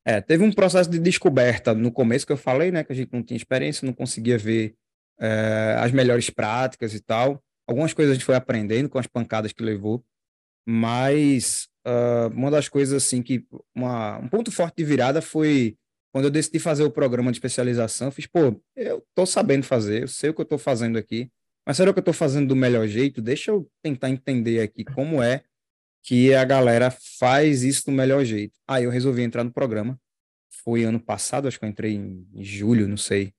É, 0.04 0.20
teve 0.20 0.44
um 0.44 0.52
processo 0.52 0.90
de 0.90 1.00
descoberta 1.00 1.74
no 1.74 1.92
começo 1.92 2.26
que 2.26 2.34
eu 2.34 2.38
falei, 2.38 2.72
né, 2.72 2.84
que 2.84 2.92
a 2.92 2.96
gente 2.96 3.14
não 3.14 3.24
tinha 3.24 3.38
experiência, 3.38 3.86
não 3.86 3.94
conseguia 3.94 4.38
ver 4.38 4.76
é, 5.20 5.78
as 5.80 5.92
melhores 5.92 6.30
práticas 6.30 6.94
e 6.94 7.00
tal. 7.00 7.42
Algumas 7.66 7.94
coisas 7.94 8.12
a 8.12 8.16
gente 8.16 8.26
foi 8.26 8.36
aprendendo 8.36 8.90
com 8.90 8.98
as 8.98 9.08
pancadas 9.08 9.54
que 9.54 9.64
levou, 9.64 10.04
mas 10.66 11.68
uh, 11.86 12.34
uma 12.34 12.50
das 12.50 12.70
coisas 12.70 13.04
assim 13.04 13.22
que 13.22 13.46
uma, 13.76 14.18
um 14.18 14.28
ponto 14.28 14.52
forte 14.52 14.78
de 14.78 14.84
virada 14.84 15.22
foi 15.22 15.78
quando 16.12 16.26
eu 16.26 16.32
decidi 16.32 16.60
fazer 16.60 16.84
o 16.84 16.92
programa 16.92 17.32
de 17.32 17.38
especialização, 17.38 18.12
fiz, 18.12 18.28
pô, 18.28 18.62
eu 18.76 19.04
tô 19.16 19.26
sabendo 19.26 19.66
fazer, 19.66 20.04
eu 20.04 20.08
sei 20.08 20.30
o 20.30 20.34
que 20.34 20.42
eu 20.42 20.46
tô 20.46 20.60
fazendo 20.60 20.98
aqui, 20.98 21.32
mas 21.66 21.78
será 21.78 21.92
que 21.92 22.00
eu 22.00 22.04
tô 22.04 22.14
fazendo 22.14 22.50
do 22.50 22.56
melhor 22.56 22.88
jeito? 22.88 23.22
Deixa 23.22 23.50
eu 23.50 23.68
tentar 23.82 24.10
entender 24.10 24.62
aqui 24.62 24.84
como 24.84 25.24
é 25.24 25.44
que 26.04 26.34
a 26.34 26.44
galera 26.44 26.92
faz 27.18 27.64
isso 27.64 27.86
do 27.86 27.92
melhor 27.92 28.24
jeito. 28.26 28.54
Aí 28.68 28.84
eu 28.84 28.92
resolvi 28.92 29.24
entrar 29.24 29.44
no 29.44 29.52
programa. 29.52 30.00
Foi 30.64 30.84
ano 30.84 31.00
passado, 31.00 31.48
acho 31.48 31.58
que 31.58 31.66
eu 31.66 31.70
entrei 31.70 31.94
em 31.94 32.44
julho, 32.44 32.88
não 32.88 32.98
sei. 32.98 33.34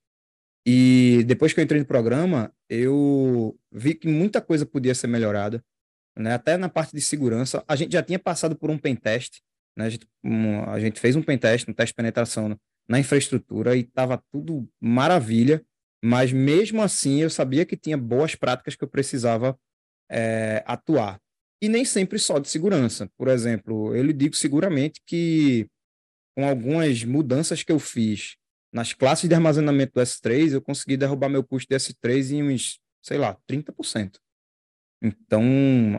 E 0.66 1.23
depois 1.26 1.52
que 1.52 1.61
eu 1.61 1.64
entrei 1.64 1.81
no 1.81 1.87
programa, 1.87 2.52
eu 2.69 3.57
vi 3.71 3.95
que 3.95 4.09
muita 4.09 4.40
coisa 4.40 4.64
podia 4.64 4.95
ser 4.95 5.07
melhorada, 5.07 5.62
né? 6.16 6.35
Até 6.35 6.56
na 6.56 6.68
parte 6.68 6.94
de 6.94 7.00
segurança. 7.00 7.64
A 7.66 7.76
gente 7.76 7.92
já 7.92 8.02
tinha 8.02 8.18
passado 8.18 8.56
por 8.56 8.71
um 8.71 8.78
pentest, 8.78 9.40
né? 9.76 9.87
A 9.87 9.88
gente, 9.88 10.06
um, 10.23 10.62
a 10.64 10.78
gente 10.78 11.00
fez 11.00 11.16
um 11.16 11.23
pentest, 11.23 11.68
um 11.68 11.73
teste 11.73 11.92
de 11.92 11.97
penetração 11.97 12.59
na 12.88 12.99
infraestrutura 12.99 13.76
e 13.76 13.80
estava 13.80 14.23
tudo 14.30 14.68
maravilha, 14.80 15.64
mas 16.04 16.33
mesmo 16.33 16.83
assim 16.83 17.23
eu 17.23 17.30
sabia 17.30 17.64
que 17.64 17.76
tinha 17.76 17.97
boas 17.97 18.35
práticas 18.35 18.76
que 18.76 18.85
eu 18.85 18.88
precisava 18.88 19.59
é, 20.11 20.62
atuar. 20.66 21.18
E 21.62 21.68
nem 21.68 21.85
sempre 21.85 22.18
só 22.18 22.38
de 22.38 22.49
segurança. 22.49 23.09
Por 23.16 23.28
exemplo, 23.28 23.94
eu 23.94 24.02
lhe 24.02 24.12
digo 24.12 24.37
seguramente 24.37 25.00
que 25.06 25.66
com 26.37 26.47
algumas 26.47 27.04
mudanças 27.04 27.62
que 27.62 27.73
eu 27.73 27.78
fiz 27.78 28.37
nas 28.73 28.92
classes 28.92 29.28
de 29.28 29.35
armazenamento 29.35 29.94
do 29.94 30.00
S3, 30.00 30.52
eu 30.52 30.61
consegui 30.61 30.97
derrubar 30.97 31.28
meu 31.28 31.44
custo 31.44 31.68
de 31.68 31.76
S3 31.76 32.33
em 32.33 32.42
uns, 32.42 32.80
sei 33.00 33.16
lá, 33.16 33.38
30%. 33.49 34.16
Então, 35.04 35.44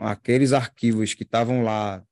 aqueles 0.02 0.52
arquivos 0.52 1.14
que 1.14 1.22
estavam 1.22 1.62
lá 1.62 2.04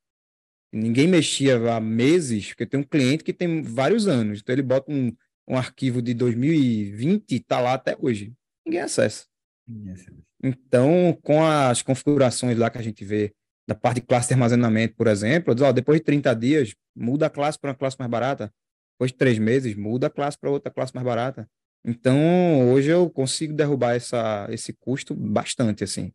ninguém 0.73 1.09
mexia 1.09 1.57
há 1.73 1.81
meses, 1.81 2.49
porque 2.49 2.67
tem 2.67 2.79
um 2.79 2.85
cliente 2.85 3.25
que 3.25 3.33
tem 3.33 3.63
vários 3.63 4.07
anos, 4.07 4.41
então 4.41 4.53
ele 4.53 4.63
bota 4.63 4.93
um, 4.93 5.13
um 5.49 5.57
arquivo 5.57 6.01
de 6.01 6.15
2020 6.15 7.33
e 7.33 7.37
está 7.37 7.61
lá 7.61 7.75
até 7.75 7.97
hoje. 7.99 8.33
Ninguém 8.65 8.81
acessa. 8.81 9.27
Então, 10.43 11.19
com 11.21 11.45
as 11.45 11.83
configurações 11.83 12.57
lá 12.57 12.71
que 12.71 12.79
a 12.79 12.83
gente 12.83 13.05
vê 13.05 13.33
da 13.67 13.75
parte 13.75 13.97
de 13.97 14.07
classe 14.07 14.29
de 14.29 14.35
armazenamento, 14.35 14.95
por 14.95 15.09
exemplo, 15.09 15.53
diz, 15.53 15.65
ó, 15.65 15.73
depois 15.73 15.99
de 15.99 16.05
30 16.05 16.35
dias, 16.35 16.75
muda 16.95 17.27
a 17.27 17.31
classe 17.31 17.59
para 17.59 17.71
uma 17.71 17.77
classe 17.77 17.97
mais 17.99 18.11
barata. 18.11 18.53
Depois 18.95 19.11
de 19.11 19.17
três 19.17 19.39
meses, 19.39 19.75
muda 19.75 20.07
a 20.07 20.11
classe 20.11 20.39
para 20.39 20.51
outra 20.51 20.71
classe 20.71 20.95
mais 20.95 21.05
barata. 21.05 21.49
Então, 21.85 22.71
hoje 22.71 22.91
eu 22.91 23.11
consigo 23.11 23.53
derrubar 23.53 23.95
essa, 23.95 24.47
esse 24.51 24.73
custo 24.73 25.15
bastante, 25.15 25.83
assim. 25.83 26.13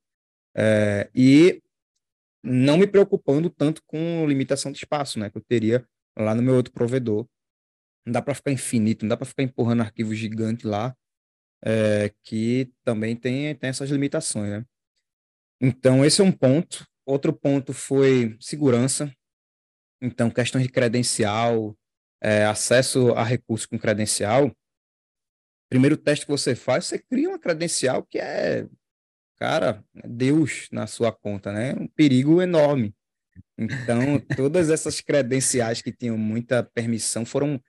É, 0.59 1.09
e 1.15 1.61
não 2.43 2.77
me 2.77 2.85
preocupando 2.85 3.49
tanto 3.49 3.81
com 3.85 4.27
limitação 4.27 4.71
de 4.71 4.79
espaço, 4.79 5.17
né, 5.17 5.29
que 5.29 5.37
eu 5.37 5.41
teria 5.41 5.85
lá 6.17 6.35
no 6.35 6.41
meu 6.41 6.55
outro 6.55 6.73
provedor. 6.73 7.25
Não 8.05 8.11
dá 8.11 8.21
para 8.21 8.35
ficar 8.35 8.51
infinito, 8.51 9.03
não 9.03 9.09
dá 9.09 9.17
para 9.17 9.25
ficar 9.25 9.43
empurrando 9.43 9.81
arquivos 9.81 10.17
gigantes 10.17 10.65
lá, 10.65 10.95
é, 11.63 12.11
que 12.23 12.71
também 12.83 13.15
tem, 13.15 13.55
tem 13.55 13.69
essas 13.69 13.89
limitações, 13.89 14.49
né? 14.49 14.65
Então, 15.61 16.03
esse 16.05 16.21
é 16.21 16.23
um 16.23 16.31
ponto. 16.31 16.87
Outro 17.05 17.33
ponto 17.33 17.73
foi 17.73 18.37
segurança. 18.39 19.13
Então, 20.01 20.29
questões 20.29 20.63
de 20.63 20.71
credencial, 20.71 21.77
é, 22.21 22.45
acesso 22.45 23.11
a 23.13 23.23
recursos 23.23 23.65
com 23.65 23.77
credencial. 23.77 24.55
Primeiro 25.69 25.97
teste 25.97 26.25
que 26.25 26.31
você 26.31 26.55
faz, 26.55 26.85
você 26.85 26.99
cria 26.99 27.29
uma 27.29 27.39
credencial 27.39 28.03
que 28.03 28.17
é 28.17 28.67
cara, 29.39 29.83
Deus 30.05 30.67
na 30.71 30.85
sua 30.85 31.11
conta, 31.11 31.51
né? 31.51 31.73
Um 31.73 31.87
perigo 31.87 32.41
enorme. 32.41 32.93
Então, 33.57 34.19
todas 34.35 34.69
essas 34.69 34.99
credenciais 34.99 35.81
que 35.81 35.91
tinham 35.91 36.17
muita 36.17 36.61
permissão 36.61 37.25
foram, 37.25 37.59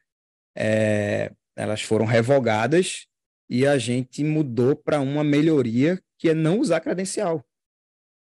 é, 0.57 1.33
elas 1.57 1.83
foram 1.83 2.05
revogadas 2.05 3.07
e 3.49 3.67
a 3.67 3.79
gente 3.79 4.25
mudou 4.25 4.75
para 4.75 5.01
uma 5.01 5.23
melhoria 5.23 6.01
que 6.19 6.29
é 6.29 6.35
não 6.35 6.59
usar 6.59 6.81
credencial. 6.81 7.45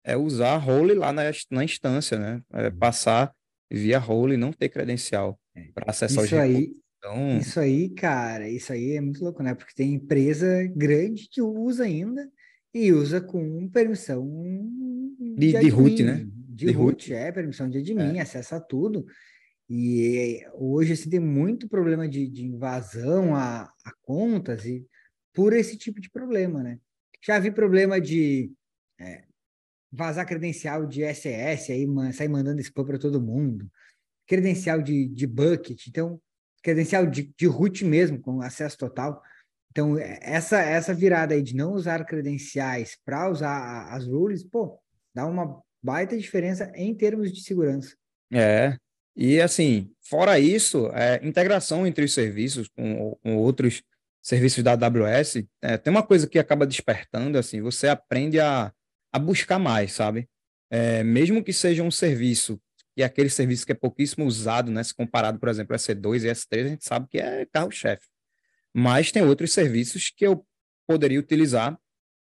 É 0.03 0.17
usar 0.17 0.57
role 0.57 0.95
lá 0.95 1.13
na, 1.13 1.23
na 1.51 1.65
instância, 1.65 2.19
né? 2.19 2.43
É 2.53 2.69
uhum. 2.69 2.79
passar 2.79 3.33
via 3.71 3.99
role 3.99 4.35
e 4.35 4.39
não 4.39 4.53
ter 4.53 4.69
credencial 4.69 5.39
é. 5.55 5.69
para 5.75 5.91
acessar 5.91 6.25
isso 6.25 6.35
os 6.35 6.41
aí, 6.41 6.75
então... 6.99 7.39
Isso 7.39 7.61
aí, 7.61 7.91
cara, 7.91 8.49
isso 8.49 8.73
aí 8.73 8.97
é 8.97 9.01
muito 9.01 9.23
louco, 9.23 9.43
né? 9.43 9.55
Porque 9.55 9.75
tem 9.75 9.95
empresa 9.95 10.67
grande 10.75 11.29
que 11.31 11.41
usa 11.43 11.85
ainda 11.85 12.31
e 12.75 12.93
usa 12.93 13.21
com 13.21 13.69
permissão 13.69 14.26
de, 15.38 15.52
de, 15.52 15.61
de 15.61 15.69
root, 15.69 16.02
né? 16.02 16.26
De, 16.26 16.66
de 16.66 16.73
root, 16.73 16.76
root, 16.76 17.14
é, 17.14 17.31
permissão 17.31 17.71
de 17.71 17.78
admin, 17.78 18.19
é. 18.19 18.21
acessa 18.21 18.61
tudo. 18.61 19.07
E 19.71 20.45
hoje 20.54 20.93
assim, 20.93 21.09
tem 21.09 21.21
muito 21.21 21.69
problema 21.69 22.09
de, 22.09 22.28
de 22.28 22.45
invasão 22.45 23.35
a, 23.35 23.62
a, 23.62 23.93
contas 24.02 24.66
e 24.66 24.87
por 25.33 25.52
esse 25.52 25.78
tipo 25.78 26.00
de 26.00 26.11
problema, 26.11 26.62
né? 26.62 26.78
Já 27.25 27.38
vi 27.38 27.50
problema 27.50 28.00
de 28.00 28.52
é, 29.00 29.25
vazar 29.90 30.26
credencial 30.26 30.87
de 30.87 31.02
SS, 31.02 31.73
aí 31.73 31.87
man, 31.87 32.12
sair 32.12 32.28
mandando 32.28 32.61
spam 32.61 32.85
para 32.85 32.99
todo 32.99 33.23
mundo, 33.23 33.71
credencial 34.26 34.83
de, 34.83 35.07
de 35.09 35.26
bucket, 35.26 35.87
então 35.87 36.21
credencial 36.62 37.07
de, 37.07 37.33
de 37.37 37.47
root 37.47 37.85
mesmo, 37.85 38.21
com 38.21 38.40
acesso 38.40 38.76
total. 38.76 39.23
Então, 39.75 39.99
é, 39.99 40.21
essa, 40.23 40.61
essa 40.61 40.95
virada 40.95 41.35
aí 41.35 41.43
de 41.43 41.57
não 41.57 41.73
usar 41.73 42.04
credenciais 42.04 42.97
para 43.04 43.28
usar 43.28 43.93
as 43.93 44.07
rules, 44.07 44.45
pô, 44.45 44.78
dá 45.12 45.26
uma 45.26 45.61
baita 45.83 46.16
diferença 46.16 46.71
em 46.76 46.95
termos 46.95 47.33
de 47.33 47.40
segurança. 47.40 47.97
É, 48.33 48.76
e 49.16 49.40
assim, 49.40 49.90
fora 50.00 50.38
isso, 50.38 50.88
é, 50.95 51.19
integração 51.26 51.85
entre 51.85 52.04
os 52.04 52.14
serviços 52.14 52.69
com, 52.69 53.19
com 53.21 53.37
outros 53.37 53.83
serviços 54.23 54.62
da 54.62 54.73
AWS, 54.75 55.45
é, 55.61 55.76
tem 55.76 55.90
uma 55.90 56.04
coisa 56.04 56.28
que 56.28 56.38
acaba 56.38 56.64
despertando, 56.64 57.37
assim, 57.37 57.61
você 57.61 57.88
aprende 57.88 58.38
a, 58.38 58.73
a 59.12 59.19
buscar 59.19 59.59
mais, 59.59 59.93
sabe? 59.93 60.28
É, 60.71 61.02
mesmo 61.02 61.43
que 61.43 61.52
seja 61.52 61.83
um 61.83 61.90
serviço, 61.90 62.61
e 62.97 63.02
aquele 63.02 63.28
serviço 63.28 63.66
que 63.66 63.73
é 63.73 63.75
pouquíssimo 63.75 64.25
usado, 64.25 64.71
né, 64.71 64.85
se 64.85 64.95
comparado, 64.95 65.40
por 65.40 65.49
exemplo, 65.49 65.75
a 65.75 65.78
S2 65.78 66.23
e 66.23 66.28
S3, 66.28 66.64
a 66.64 66.69
gente 66.69 66.85
sabe 66.85 67.09
que 67.09 67.19
é 67.19 67.45
carro-chefe. 67.47 68.13
Mas 68.75 69.12
tem 69.12 69.23
outros 69.23 69.52
serviços 69.52 70.11
que 70.11 70.26
eu 70.26 70.45
poderia 70.87 71.21
utilizar, 71.21 71.78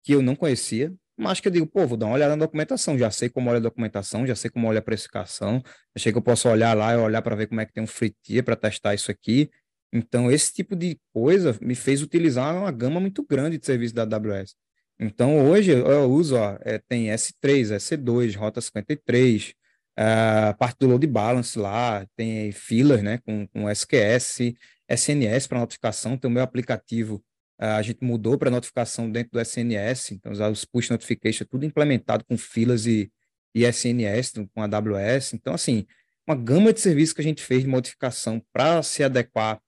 que 0.04 0.14
eu 0.14 0.22
não 0.22 0.36
conhecia, 0.36 0.94
mas 1.18 1.40
que 1.40 1.48
eu 1.48 1.52
digo, 1.52 1.66
pô, 1.66 1.88
vou 1.88 1.98
dar 1.98 2.08
uma 2.08 2.16
olhada 2.16 2.36
na 2.36 2.46
documentação, 2.46 2.98
já 2.98 3.10
sei 3.10 3.30
como 3.30 3.50
olha 3.50 3.58
a 3.58 3.62
documentação, 3.62 4.28
já 4.28 4.36
sei 4.36 4.50
como 4.50 4.68
olha 4.68 4.80
a 4.80 4.82
precificação, 4.82 5.64
achei 5.96 6.12
que 6.12 6.18
eu 6.18 6.22
posso 6.22 6.50
olhar 6.50 6.76
lá 6.76 6.94
e 6.94 6.98
olhar 6.98 7.22
para 7.22 7.36
ver 7.36 7.48
como 7.48 7.62
é 7.62 7.66
que 7.66 7.74
tem 7.74 7.82
um 7.84 7.88
free 7.88 8.14
tier 8.22 8.44
para 8.44 8.56
testar 8.56 8.94
isso 8.94 9.10
aqui. 9.10 9.50
Então, 9.94 10.30
esse 10.30 10.54
tipo 10.54 10.76
de 10.76 11.00
coisa 11.14 11.58
me 11.62 11.74
fez 11.74 12.02
utilizar 12.02 12.54
uma 12.56 12.72
gama 12.72 13.00
muito 13.00 13.26
grande 13.26 13.58
de 13.58 13.66
serviços 13.66 13.94
da 13.94 14.04
AWS. 14.04 14.56
Então, 15.00 15.50
hoje 15.50 15.72
eu 15.72 16.12
uso, 16.12 16.36
ó, 16.36 16.58
é, 16.62 16.80
tem 16.80 17.08
S3, 17.08 17.76
S2, 17.78 18.36
Rota 18.36 18.60
53, 18.60 19.54
a 19.98 20.54
parte 20.54 20.80
do 20.80 20.88
load 20.88 21.08
balance 21.08 21.58
lá, 21.58 22.06
tem 22.16 22.52
filas, 22.52 23.02
né, 23.02 23.20
com, 23.20 23.48
com 23.48 23.70
SQS, 23.70 24.54
SNS 24.90 25.48
para 25.48 25.60
notificação, 25.60 26.18
tem 26.18 26.30
o 26.30 26.34
meu 26.34 26.44
aplicativo, 26.44 27.24
a 27.58 27.82
gente 27.82 28.04
mudou 28.04 28.38
para 28.38 28.52
notificação 28.52 29.10
dentro 29.10 29.32
do 29.32 29.40
SNS, 29.40 30.12
então 30.12 30.32
os 30.32 30.66
push 30.66 30.90
notification, 30.90 31.46
tudo 31.46 31.66
implementado 31.66 32.26
com 32.26 32.38
filas 32.38 32.86
e, 32.86 33.12
e 33.54 33.64
SNS, 33.64 34.34
com 34.54 34.62
a 34.62 34.66
AWS. 34.66 35.34
Então, 35.34 35.54
assim, 35.54 35.86
uma 36.28 36.36
gama 36.36 36.74
de 36.74 36.82
serviços 36.82 37.14
que 37.14 37.22
a 37.22 37.24
gente 37.24 37.42
fez 37.42 37.62
de 37.62 37.68
modificação 37.68 38.44
para 38.52 38.84
se 38.84 39.04
adequar 39.04 39.62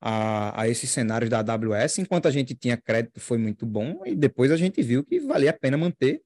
a, 0.00 0.62
a 0.62 0.68
esses 0.68 0.90
cenários 0.90 1.28
da 1.28 1.40
AWS. 1.40 1.98
Enquanto 1.98 2.26
a 2.26 2.30
gente 2.30 2.54
tinha 2.54 2.76
crédito, 2.76 3.20
foi 3.20 3.36
muito 3.36 3.66
bom, 3.66 4.02
e 4.06 4.14
depois 4.14 4.50
a 4.50 4.56
gente 4.56 4.82
viu 4.82 5.04
que 5.04 5.20
valia 5.20 5.50
a 5.50 5.58
pena 5.58 5.76
manter, 5.76 6.22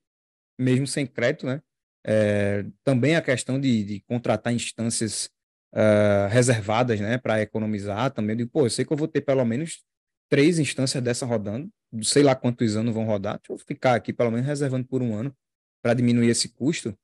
mesmo 0.58 0.86
sem 0.86 1.06
crédito, 1.06 1.46
né? 1.46 1.60
É, 2.06 2.64
também 2.84 3.16
a 3.16 3.22
questão 3.22 3.60
de, 3.60 3.84
de 3.84 4.00
contratar 4.02 4.52
instâncias 4.52 5.28
uh, 5.72 6.28
reservadas, 6.30 7.00
né, 7.00 7.18
para 7.18 7.40
economizar 7.42 8.10
também. 8.10 8.36
De, 8.36 8.46
pô, 8.46 8.66
eu 8.66 8.70
sei 8.70 8.84
que 8.84 8.92
eu 8.92 8.96
vou 8.96 9.08
ter 9.08 9.20
pelo 9.20 9.44
menos 9.44 9.82
três 10.28 10.58
instâncias 10.58 11.02
dessa 11.02 11.24
rodando, 11.26 11.70
sei 12.02 12.22
lá 12.22 12.34
quantos 12.34 12.76
anos 12.76 12.94
vão 12.94 13.04
rodar, 13.04 13.38
deixa 13.38 13.52
eu 13.52 13.58
ficar 13.66 13.94
aqui 13.94 14.12
pelo 14.12 14.30
menos 14.30 14.46
reservando 14.46 14.86
por 14.86 15.02
um 15.02 15.14
ano 15.14 15.34
para 15.82 15.94
diminuir 15.94 16.28
esse 16.28 16.50
custo. 16.50 16.96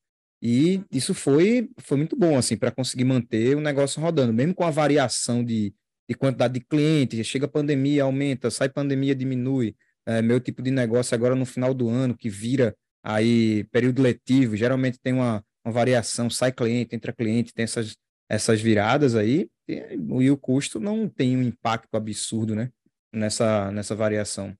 E 0.42 0.82
isso 0.92 1.14
foi, 1.14 1.70
foi 1.78 1.96
muito 1.96 2.14
bom, 2.16 2.36
assim, 2.36 2.56
para 2.56 2.70
conseguir 2.70 3.04
manter 3.04 3.56
o 3.56 3.60
negócio 3.60 4.00
rodando, 4.00 4.32
mesmo 4.32 4.54
com 4.54 4.64
a 4.64 4.70
variação 4.70 5.42
de, 5.42 5.74
de 6.06 6.14
quantidade 6.14 6.54
de 6.54 6.60
clientes, 6.60 7.26
chega 7.26 7.46
a 7.46 7.48
pandemia, 7.48 8.02
aumenta, 8.02 8.50
sai 8.50 8.68
pandemia, 8.68 9.14
diminui. 9.14 9.74
É, 10.06 10.20
meu 10.20 10.38
tipo 10.38 10.60
de 10.60 10.70
negócio 10.70 11.14
agora 11.14 11.34
no 11.34 11.46
final 11.46 11.72
do 11.72 11.88
ano, 11.88 12.14
que 12.14 12.28
vira 12.28 12.76
aí 13.02 13.64
período 13.72 14.02
letivo, 14.02 14.54
geralmente 14.54 14.98
tem 15.00 15.14
uma, 15.14 15.42
uma 15.64 15.72
variação, 15.72 16.28
sai 16.28 16.52
cliente, 16.52 16.94
entra 16.94 17.10
cliente, 17.10 17.54
tem 17.54 17.64
essas, 17.64 17.96
essas 18.28 18.60
viradas 18.60 19.14
aí, 19.14 19.48
e, 19.68 19.96
e 20.20 20.30
o 20.30 20.36
custo 20.36 20.80
não 20.80 21.08
tem 21.08 21.36
um 21.36 21.42
impacto 21.42 21.94
absurdo, 21.96 22.54
né, 22.54 22.70
nessa, 23.12 23.70
nessa 23.70 23.94
variação. 23.94 24.56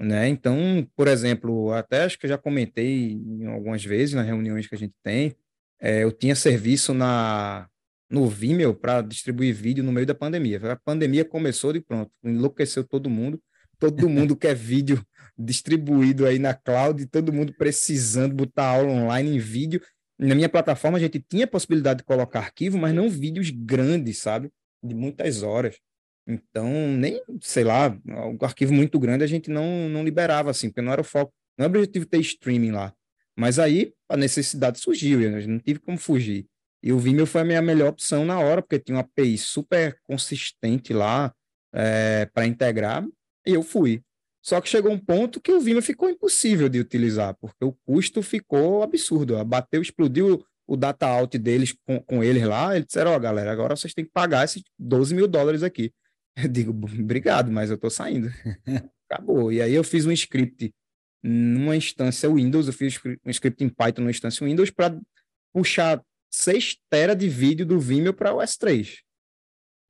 Né? 0.00 0.28
Então, 0.28 0.86
por 0.94 1.08
exemplo, 1.08 1.72
até 1.72 2.04
acho 2.04 2.18
que 2.18 2.26
eu 2.26 2.30
já 2.30 2.38
comentei 2.38 3.20
algumas 3.48 3.84
vezes 3.84 4.14
nas 4.14 4.26
reuniões 4.26 4.66
que 4.66 4.74
a 4.74 4.78
gente 4.78 4.94
tem, 5.02 5.34
é, 5.80 6.04
eu 6.04 6.12
tinha 6.12 6.34
serviço 6.34 6.94
na 6.94 7.68
no 8.10 8.26
Vimeo 8.26 8.74
para 8.74 9.02
distribuir 9.02 9.54
vídeo 9.54 9.84
no 9.84 9.92
meio 9.92 10.06
da 10.06 10.14
pandemia. 10.14 10.72
A 10.72 10.76
pandemia 10.76 11.24
começou 11.24 11.74
e 11.76 11.80
pronto, 11.80 12.10
enlouqueceu 12.24 12.82
todo 12.82 13.10
mundo. 13.10 13.40
Todo 13.78 14.08
mundo 14.08 14.34
quer 14.34 14.54
vídeo 14.54 15.04
distribuído 15.36 16.26
aí 16.26 16.38
na 16.38 16.54
cloud, 16.54 17.06
todo 17.06 17.32
mundo 17.32 17.52
precisando 17.56 18.34
botar 18.34 18.66
aula 18.66 18.90
online 18.90 19.36
em 19.36 19.38
vídeo. 19.38 19.80
Na 20.18 20.34
minha 20.34 20.48
plataforma 20.48 20.98
a 20.98 21.00
gente 21.00 21.20
tinha 21.20 21.44
a 21.44 21.48
possibilidade 21.48 21.98
de 21.98 22.04
colocar 22.04 22.40
arquivo, 22.40 22.76
mas 22.76 22.94
não 22.94 23.08
vídeos 23.08 23.50
grandes, 23.50 24.18
sabe? 24.18 24.50
De 24.82 24.94
muitas 24.94 25.42
horas. 25.42 25.78
Então, 26.26 26.68
nem, 26.88 27.22
sei 27.40 27.64
lá, 27.64 27.96
um 28.06 28.36
arquivo 28.42 28.74
muito 28.74 28.98
grande 28.98 29.24
a 29.24 29.26
gente 29.26 29.48
não, 29.48 29.88
não 29.88 30.04
liberava, 30.04 30.50
assim, 30.50 30.68
porque 30.68 30.82
não 30.82 30.92
era 30.92 31.00
o 31.00 31.04
foco, 31.04 31.32
não 31.56 31.64
era 31.64 31.72
o 31.72 31.80
objetivo 31.80 32.04
ter 32.04 32.20
streaming 32.20 32.72
lá. 32.72 32.92
Mas 33.36 33.58
aí 33.58 33.92
a 34.08 34.16
necessidade 34.16 34.78
surgiu, 34.78 35.22
eu 35.22 35.48
não 35.48 35.58
tive 35.58 35.78
como 35.78 35.96
fugir. 35.96 36.46
E 36.82 36.92
o 36.92 36.98
Vimeo 36.98 37.26
foi 37.26 37.40
a 37.40 37.44
minha 37.44 37.62
melhor 37.62 37.88
opção 37.88 38.24
na 38.24 38.38
hora, 38.38 38.60
porque 38.60 38.78
tinha 38.78 38.96
uma 38.96 39.02
API 39.02 39.38
super 39.38 39.98
consistente 40.06 40.92
lá 40.92 41.32
é, 41.72 42.26
para 42.26 42.46
integrar, 42.46 43.06
e 43.46 43.54
eu 43.54 43.62
fui. 43.62 44.02
Só 44.42 44.60
que 44.60 44.68
chegou 44.68 44.92
um 44.92 44.98
ponto 44.98 45.40
que 45.40 45.52
o 45.52 45.60
Vimeo 45.60 45.82
ficou 45.82 46.08
impossível 46.08 46.68
de 46.68 46.78
utilizar, 46.78 47.36
porque 47.40 47.64
o 47.64 47.72
custo 47.84 48.22
ficou 48.22 48.82
absurdo. 48.82 49.42
Bateu, 49.44 49.82
explodiu 49.82 50.44
o 50.66 50.76
data 50.76 51.06
out 51.06 51.36
deles 51.38 51.74
com, 51.86 51.98
com 52.00 52.22
eles 52.22 52.44
lá, 52.44 52.76
eles 52.76 52.86
disseram, 52.86 53.12
ó, 53.12 53.16
oh, 53.16 53.20
galera, 53.20 53.50
agora 53.50 53.74
vocês 53.74 53.94
têm 53.94 54.04
que 54.04 54.10
pagar 54.12 54.44
esses 54.44 54.62
12 54.78 55.14
mil 55.14 55.26
dólares 55.26 55.62
aqui. 55.62 55.92
Eu 56.36 56.48
digo, 56.48 56.70
obrigado, 56.70 57.50
mas 57.50 57.68
eu 57.68 57.74
estou 57.74 57.90
saindo. 57.90 58.28
Acabou. 59.10 59.50
E 59.50 59.60
aí 59.60 59.74
eu 59.74 59.82
fiz 59.82 60.06
um 60.06 60.12
script 60.12 60.72
numa 61.20 61.74
instância 61.74 62.30
Windows, 62.30 62.68
eu 62.68 62.72
fiz 62.72 63.00
um 63.24 63.30
script 63.30 63.64
em 63.64 63.68
Python 63.68 64.02
numa 64.02 64.10
instância 64.12 64.46
Windows 64.46 64.70
para 64.70 64.96
puxar 65.52 66.00
6 66.30 66.78
tera 66.88 67.16
de 67.16 67.28
vídeo 67.28 67.66
do 67.66 67.80
Vimeo 67.80 68.14
para 68.14 68.32
o 68.32 68.38
S3. 68.38 68.98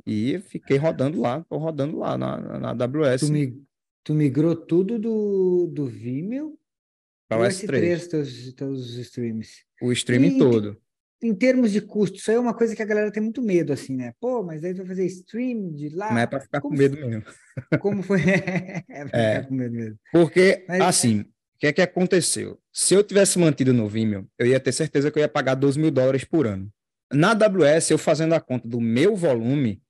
E 0.06 0.38
fiquei 0.40 0.78
rodando 0.78 1.20
lá, 1.20 1.40
estou 1.40 1.58
rodando 1.58 1.98
lá 1.98 2.16
na, 2.16 2.58
na 2.58 2.70
AWS. 2.70 3.20
Tu, 3.20 3.32
mig, 3.32 3.62
tu 4.04 4.14
migrou 4.14 4.56
tudo 4.56 4.98
do, 4.98 5.66
do 5.72 5.86
Vimeo 5.86 6.58
para 7.28 7.42
o 7.42 7.44
S3, 7.44 7.68
S3 7.68 8.08
teus, 8.08 8.52
teus 8.54 8.94
streams. 8.96 9.64
O 9.82 9.92
streaming 9.92 10.36
e, 10.36 10.38
todo 10.38 10.80
em 11.22 11.34
termos 11.34 11.72
de 11.72 11.80
custo, 11.80 12.16
isso 12.16 12.30
aí 12.30 12.36
é 12.36 12.40
uma 12.40 12.54
coisa 12.54 12.76
que 12.76 12.82
a 12.82 12.86
galera 12.86 13.10
tem 13.10 13.22
muito 13.22 13.42
medo, 13.42 13.72
assim, 13.72 13.96
né? 13.96 14.14
Pô, 14.20 14.42
mas 14.42 14.62
aí 14.62 14.72
tu 14.72 14.78
vai 14.78 14.86
fazer 14.86 15.06
stream 15.06 15.72
de 15.72 15.88
lá. 15.90 16.10
Não 16.12 16.18
é 16.18 16.26
para 16.26 16.40
ficar 16.40 16.60
como 16.60 16.74
com 16.74 16.78
medo 16.78 16.96
mesmo. 16.96 17.24
Como 17.80 18.02
foi? 18.04 18.20
é 18.22 19.04
para 19.04 19.18
é, 19.18 19.34
ficar 19.36 19.48
com 19.48 19.54
medo 19.54 19.74
mesmo. 19.74 19.98
Porque, 20.12 20.64
mas, 20.68 20.80
assim, 20.80 21.20
o 21.22 21.58
que 21.58 21.66
é 21.66 21.72
que 21.72 21.82
aconteceu? 21.82 22.60
Se 22.72 22.94
eu 22.94 23.02
tivesse 23.02 23.36
mantido 23.36 23.72
no 23.72 23.88
Vimeo, 23.88 24.28
eu 24.38 24.46
ia 24.46 24.60
ter 24.60 24.70
certeza 24.70 25.10
que 25.10 25.18
eu 25.18 25.22
ia 25.22 25.28
pagar 25.28 25.56
12 25.56 25.78
mil 25.78 25.90
dólares 25.90 26.24
por 26.24 26.46
ano. 26.46 26.72
Na 27.12 27.32
AWS, 27.32 27.90
eu 27.90 27.98
fazendo 27.98 28.34
a 28.34 28.40
conta 28.40 28.68
do 28.68 28.80
meu 28.80 29.16
volume, 29.16 29.82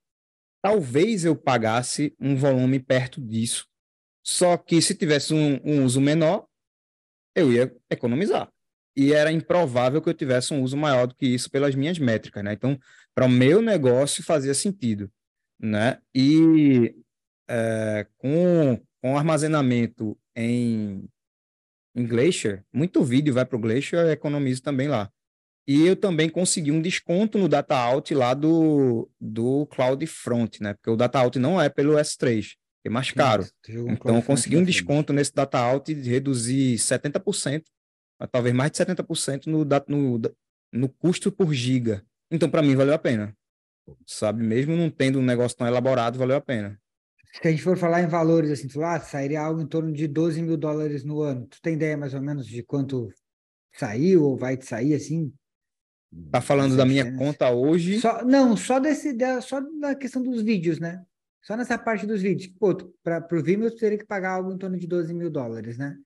talvez 0.63 1.27
eu 1.27 1.37
pagasse 1.37 2.15
um 2.19 2.35
volume 2.35 2.79
perto 2.79 3.21
disso. 3.21 3.68
Só 4.29 4.59
que 4.59 4.83
se 4.83 4.95
tivesse 4.95 5.33
um, 5.33 5.59
um 5.65 5.85
uso 5.87 6.03
menor, 6.03 6.47
eu 7.35 7.51
ia 7.51 7.75
economizar 7.89 8.53
e 8.95 9.15
era 9.15 9.33
improvável 9.33 10.03
que 10.03 10.09
eu 10.11 10.13
tivesse 10.13 10.53
um 10.53 10.63
uso 10.63 10.77
maior 10.77 11.07
do 11.07 11.15
que 11.15 11.25
isso 11.25 11.51
pelas 11.51 11.75
minhas 11.75 11.99
métricas, 11.99 12.45
né? 12.45 12.53
Então, 12.53 12.79
para 13.15 13.25
o 13.25 13.29
meu 13.29 13.63
negócio 13.63 14.23
fazia 14.23 14.53
sentido, 14.53 15.11
né? 15.59 15.99
E 16.15 16.95
é, 17.49 18.07
com, 18.19 18.79
com 19.01 19.17
armazenamento 19.17 20.15
em, 20.37 21.09
em 21.97 22.07
Glacier, 22.07 22.63
muito 22.71 23.03
vídeo 23.03 23.33
vai 23.33 23.47
para 23.47 23.57
o 23.57 23.61
Glacier, 23.61 24.03
eu 24.03 24.11
economizo 24.11 24.63
também 24.63 24.89
lá. 24.89 25.11
E 25.67 25.87
eu 25.87 25.97
também 25.97 26.29
consegui 26.29 26.71
um 26.71 26.83
desconto 26.83 27.39
no 27.39 27.49
data 27.49 27.79
out 27.79 28.13
lá 28.13 28.35
do, 28.35 29.11
do 29.19 29.65
CloudFront, 29.69 30.63
né? 30.63 30.75
Porque 30.75 30.91
o 30.91 30.97
data 30.97 31.19
out 31.19 31.39
não 31.39 31.59
é 31.59 31.71
pelo 31.71 31.95
S3, 31.95 32.59
é 32.85 32.91
mais 32.91 33.11
caro. 33.11 33.47
então, 33.69 34.17
eu 34.17 34.23
consegui 34.23 34.57
um 34.57 34.65
desconto 34.65 35.13
nesse 35.13 35.35
data 35.35 35.59
out 35.59 35.93
de 35.95 36.11
reduzir 36.11 36.77
70% 36.77 37.63
talvez 38.27 38.55
mais 38.55 38.71
de 38.73 38.79
70% 38.79 39.47
no, 39.47 39.65
no, 39.65 40.21
no 40.73 40.89
custo 40.89 41.31
por 41.31 41.55
giga. 41.55 42.05
Então, 42.31 42.51
para 42.51 42.63
mim, 42.63 42.75
valeu 42.75 42.95
a 42.95 42.99
pena. 42.99 43.37
Sabe? 44.07 44.43
Mesmo 44.43 44.77
não 44.77 44.91
tendo 44.91 45.19
um 45.19 45.25
negócio 45.25 45.57
tão 45.57 45.67
elaborado, 45.67 46.19
valeu 46.19 46.37
a 46.37 46.41
pena. 46.41 46.79
Se 47.33 47.47
a 47.47 47.51
gente 47.51 47.63
for 47.63 47.77
falar 47.77 48.03
em 48.03 48.09
valores, 48.09 48.51
assim, 48.51 48.67
tu, 48.67 48.83
ah, 48.83 48.99
sairia 48.99 49.41
algo 49.41 49.61
em 49.61 49.67
torno 49.67 49.93
de 49.93 50.09
12 50.09 50.43
mil 50.43 50.57
dólares 50.57 51.05
no 51.05 51.23
ano. 51.23 51.47
Tu 51.47 51.61
tem 51.63 51.75
ideia 51.75 51.97
mais 51.97 52.15
ou 52.15 52.21
menos 52.21 52.47
de 52.47 52.63
quanto 52.63 53.09
saiu 53.73 54.25
ou 54.25 54.37
vai 54.37 54.61
sair, 54.61 54.95
assim? 54.95 55.33
Tá 56.31 56.41
falando 56.41 56.75
da 56.75 56.87
minha 56.87 57.15
conta 57.17 57.51
hoje? 57.51 58.01
Só, 58.01 58.25
não, 58.25 58.57
só 58.57 58.81
desse, 58.81 59.15
só 59.43 59.61
da 59.79 59.95
questão 59.95 60.23
dos 60.23 60.43
vídeos, 60.43 60.81
né? 60.81 61.05
Só 61.43 61.57
nessa 61.57 61.79
parte 61.79 62.07
dos 62.07 62.23
vídeos. 62.23 62.53
Pô, 62.59 62.75
para 63.03 63.27
o 63.33 63.43
Vimeo, 63.43 63.71
tu 63.71 63.79
teria 63.79 63.99
que 63.99 64.07
pagar 64.07 64.33
algo 64.33 64.53
em 64.53 64.59
torno 64.59 64.79
de 64.79 64.87
12 64.87 65.15
mil 65.15 65.31
dólares, 65.31 65.79
né? 65.79 65.97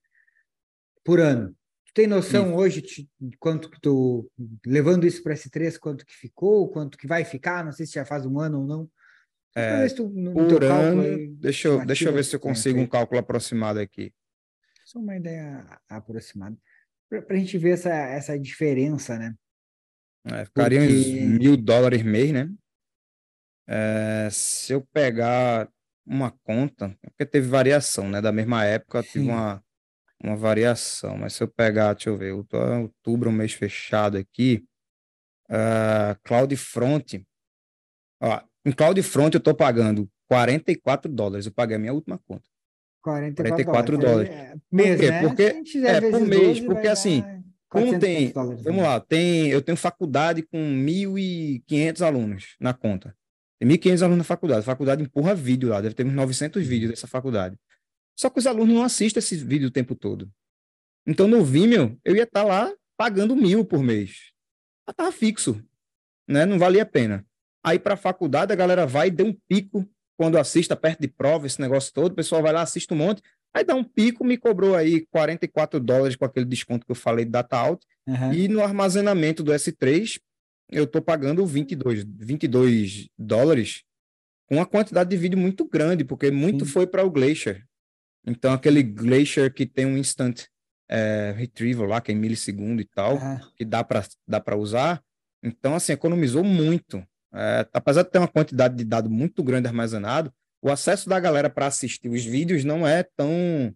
Por 1.04 1.20
ano. 1.20 1.56
Tu 1.86 1.94
tem 1.94 2.06
noção 2.06 2.46
isso. 2.46 2.54
hoje 2.56 2.82
de 3.20 3.36
quanto 3.38 3.70
que 3.70 3.80
tu, 3.80 4.30
levando 4.64 5.06
isso 5.06 5.22
para 5.22 5.34
S3, 5.34 5.78
quanto 5.78 6.06
que 6.06 6.14
ficou, 6.14 6.70
quanto 6.70 6.96
que 6.96 7.06
vai 7.06 7.24
ficar? 7.24 7.64
Não 7.64 7.72
sei 7.72 7.86
se 7.86 7.94
já 7.94 8.04
faz 8.04 8.24
um 8.24 8.38
ano 8.38 8.60
ou 8.60 8.66
não. 8.66 8.90
É, 9.54 9.86
tu, 9.88 10.08
por 10.32 10.64
ano, 10.64 11.02
aí, 11.02 11.28
deixa 11.28 11.68
eu, 11.68 11.84
deixa 11.84 12.08
eu 12.08 12.12
ver 12.12 12.24
se 12.24 12.34
eu 12.34 12.40
consigo 12.40 12.80
um 12.80 12.86
cálculo 12.86 13.20
aproximado 13.20 13.78
aqui. 13.78 14.12
Só 14.84 14.98
uma 14.98 15.16
ideia 15.16 15.78
aproximada. 15.88 16.56
Para 17.08 17.36
a 17.36 17.36
gente 17.36 17.58
ver 17.58 17.70
essa, 17.70 17.90
essa 17.90 18.38
diferença, 18.38 19.18
né? 19.18 19.34
É, 20.24 20.44
ficaria 20.46 20.80
Porque... 20.80 20.94
uns 20.94 21.38
mil 21.38 21.56
dólares 21.56 22.02
mês, 22.02 22.32
né? 22.32 22.50
É, 23.66 24.28
se 24.30 24.72
eu 24.72 24.80
pegar 24.92 25.68
uma 26.06 26.30
conta, 26.42 26.96
porque 27.02 27.24
teve 27.24 27.48
variação, 27.48 28.08
né? 28.08 28.20
Da 28.20 28.32
mesma 28.32 28.64
época, 28.64 29.02
tive 29.02 29.28
uma, 29.28 29.62
uma 30.22 30.36
variação. 30.36 31.16
Mas 31.16 31.34
se 31.34 31.42
eu 31.42 31.48
pegar, 31.48 31.94
deixa 31.94 32.10
eu 32.10 32.16
ver, 32.16 32.32
outubro 32.32 33.30
é 33.30 33.32
um 33.32 33.36
mês 33.36 33.52
fechado 33.52 34.16
aqui, 34.16 34.64
uh, 35.48 36.18
CloudFront, 36.24 37.24
ó, 38.20 38.42
em 38.64 38.72
CloudFront 38.72 39.34
eu 39.34 39.38
estou 39.38 39.54
pagando 39.54 40.08
44 40.28 41.10
dólares, 41.12 41.46
eu 41.46 41.52
paguei 41.52 41.76
a 41.76 41.78
minha 41.78 41.92
última 41.92 42.18
conta. 42.18 42.44
44, 43.02 43.64
44 43.64 43.98
dólares. 43.98 44.30
É, 44.30 44.54
mês, 44.70 44.96
por 44.96 45.00
quê? 45.00 45.10
Né? 45.10 45.28
Porque, 45.28 45.78
é, 45.78 46.00
por 46.00 46.20
mês, 46.20 46.60
12, 46.60 46.66
porque 46.66 46.86
assim, 46.88 47.24
como 47.68 47.98
tem, 47.98 48.32
vamos 48.32 48.64
né? 48.64 48.82
lá, 48.82 49.00
tem, 49.00 49.48
eu 49.48 49.60
tenho 49.60 49.76
faculdade 49.76 50.42
com 50.42 50.58
1.500 50.58 52.06
alunos 52.06 52.56
na 52.60 52.72
conta. 52.72 53.16
Tem 53.62 53.68
1.500 53.68 54.02
alunos 54.02 54.18
na 54.18 54.24
faculdade. 54.24 54.60
A 54.60 54.64
faculdade 54.64 55.02
empurra 55.04 55.36
vídeo 55.36 55.68
lá, 55.68 55.80
deve 55.80 55.94
ter 55.94 56.04
uns 56.04 56.12
900 56.12 56.66
vídeos 56.66 56.90
dessa 56.90 57.06
faculdade. 57.06 57.56
Só 58.18 58.28
que 58.28 58.40
os 58.40 58.46
alunos 58.48 58.74
não 58.74 58.82
assistem 58.82 59.20
esse 59.20 59.36
vídeo 59.36 59.68
o 59.68 59.70
tempo 59.70 59.94
todo. 59.94 60.28
Então, 61.06 61.28
no 61.28 61.44
Vimeo, 61.44 61.96
eu 62.04 62.16
ia 62.16 62.24
estar 62.24 62.42
lá 62.42 62.72
pagando 62.96 63.36
mil 63.36 63.64
por 63.64 63.80
mês. 63.80 64.32
Estava 64.88 65.12
fixo, 65.12 65.62
né? 66.28 66.44
Não 66.44 66.58
valia 66.58 66.82
a 66.82 66.86
pena. 66.86 67.24
Aí, 67.64 67.78
para 67.78 67.94
a 67.94 67.96
faculdade, 67.96 68.52
a 68.52 68.56
galera 68.56 68.84
vai 68.84 69.06
e 69.06 69.10
dê 69.12 69.22
um 69.22 69.36
pico 69.48 69.88
quando 70.16 70.38
assista 70.38 70.74
perto 70.74 71.00
de 71.00 71.06
prova, 71.06 71.46
esse 71.46 71.60
negócio 71.60 71.92
todo. 71.92 72.10
O 72.10 72.16
pessoal 72.16 72.42
vai 72.42 72.52
lá, 72.52 72.62
assiste 72.62 72.92
um 72.92 72.96
monte. 72.96 73.22
Aí 73.54 73.62
dá 73.62 73.76
um 73.76 73.84
pico, 73.84 74.24
me 74.24 74.36
cobrou 74.36 74.74
aí 74.74 75.06
44 75.06 75.78
dólares 75.78 76.16
com 76.16 76.24
aquele 76.24 76.46
desconto 76.46 76.84
que 76.84 76.90
eu 76.90 76.96
falei 76.96 77.24
de 77.24 77.30
data 77.30 77.56
out. 77.56 77.86
Uhum. 78.08 78.32
E 78.32 78.48
no 78.48 78.60
armazenamento 78.60 79.44
do 79.44 79.52
S3, 79.52 80.18
eu 80.72 80.84
estou 80.84 81.02
pagando 81.02 81.44
22, 81.44 82.04
22 82.04 83.08
dólares 83.18 83.82
com 84.46 84.56
uma 84.56 84.66
quantidade 84.66 85.10
de 85.10 85.16
vídeo 85.16 85.38
muito 85.38 85.64
grande, 85.68 86.04
porque 86.04 86.30
muito 86.30 86.64
Sim. 86.64 86.72
foi 86.72 86.86
para 86.86 87.04
o 87.04 87.10
Glacier. 87.10 87.64
Então, 88.26 88.52
aquele 88.52 88.82
Glacier 88.82 89.52
que 89.52 89.66
tem 89.66 89.86
um 89.86 89.96
instant 89.96 90.44
é, 90.88 91.34
retrieval 91.36 91.86
lá, 91.86 92.00
que 92.00 92.10
é 92.10 92.14
em 92.14 92.18
milissegundo 92.18 92.80
e 92.80 92.84
tal, 92.84 93.16
uhum. 93.16 93.38
que 93.56 93.64
dá 93.64 93.84
para 93.84 94.02
dá 94.26 94.42
usar. 94.56 95.02
Então, 95.42 95.74
assim, 95.74 95.92
economizou 95.92 96.42
muito. 96.42 97.04
É, 97.34 97.66
apesar 97.72 98.02
de 98.02 98.10
ter 98.10 98.18
uma 98.18 98.28
quantidade 98.28 98.76
de 98.76 98.84
dado 98.84 99.08
muito 99.08 99.42
grande 99.42 99.66
armazenado, 99.66 100.32
o 100.62 100.70
acesso 100.70 101.08
da 101.08 101.18
galera 101.18 101.50
para 101.50 101.66
assistir 101.66 102.08
os 102.08 102.24
vídeos 102.24 102.64
não 102.64 102.86
é 102.86 103.02
tão 103.02 103.74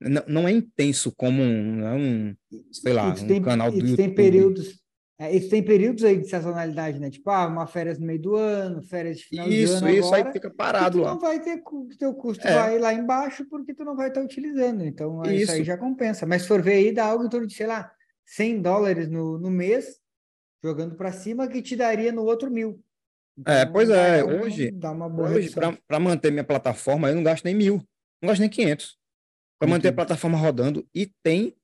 não, 0.00 0.22
não 0.26 0.48
é 0.48 0.52
intenso 0.52 1.12
como 1.12 1.42
um, 1.42 1.86
é 1.86 1.94
um 1.94 2.36
sei 2.72 2.92
lá, 2.92 3.08
um 3.08 3.26
tem, 3.26 3.42
canal 3.42 3.70
do 3.70 3.78
YouTube. 3.78 3.96
Tem 3.96 4.14
períodos, 4.14 4.80
é, 5.16 5.34
isso 5.34 5.48
tem 5.48 5.62
períodos 5.62 6.02
aí 6.02 6.18
de 6.18 6.28
sazonalidade, 6.28 6.98
né? 6.98 7.08
Tipo, 7.08 7.30
ah, 7.30 7.46
uma 7.46 7.68
férias 7.68 8.00
no 8.00 8.06
meio 8.06 8.20
do 8.20 8.34
ano, 8.34 8.82
férias 8.82 9.18
de 9.18 9.24
final 9.24 9.48
isso, 9.48 9.78
de 9.78 9.84
ano 9.84 9.90
Isso, 9.90 10.08
agora, 10.08 10.26
aí 10.26 10.32
fica 10.32 10.50
parado 10.50 11.00
lá. 11.00 11.12
não 11.12 11.20
vai 11.20 11.40
ter 11.40 11.62
teu 11.98 12.14
custo 12.14 12.46
é. 12.46 12.54
vai 12.54 12.78
lá 12.78 12.92
embaixo 12.92 13.44
porque 13.48 13.72
tu 13.72 13.84
não 13.84 13.94
vai 13.94 14.08
estar 14.08 14.22
utilizando. 14.22 14.84
Então, 14.84 15.22
isso. 15.22 15.34
isso 15.34 15.52
aí 15.52 15.64
já 15.64 15.78
compensa. 15.78 16.26
Mas 16.26 16.42
se 16.42 16.48
for 16.48 16.60
ver 16.60 16.74
aí, 16.74 16.92
dá 16.92 17.04
algo 17.06 17.24
em 17.24 17.28
torno 17.28 17.46
de, 17.46 17.54
sei 17.54 17.66
lá, 17.66 17.92
100 18.26 18.60
dólares 18.60 19.08
no, 19.08 19.38
no 19.38 19.50
mês, 19.50 20.00
jogando 20.62 20.96
para 20.96 21.12
cima, 21.12 21.46
que 21.46 21.62
te 21.62 21.76
daria 21.76 22.10
no 22.10 22.24
outro 22.24 22.50
mil. 22.50 22.82
Então, 23.38 23.54
é, 23.54 23.66
pois 23.66 23.90
é, 23.90 24.24
hoje, 24.24 24.72
hoje 25.18 25.54
para 25.86 26.00
manter 26.00 26.32
minha 26.32 26.44
plataforma, 26.44 27.08
eu 27.08 27.14
não 27.14 27.22
gasto 27.22 27.44
nem 27.44 27.54
mil, 27.54 27.82
não 28.20 28.28
gasto 28.28 28.40
nem 28.40 28.48
500. 28.48 28.96
Para 29.60 29.68
manter 29.68 29.88
a 29.88 29.92
plataforma 29.92 30.36
rodando 30.36 30.86
e 30.92 31.06
tem 31.22 31.54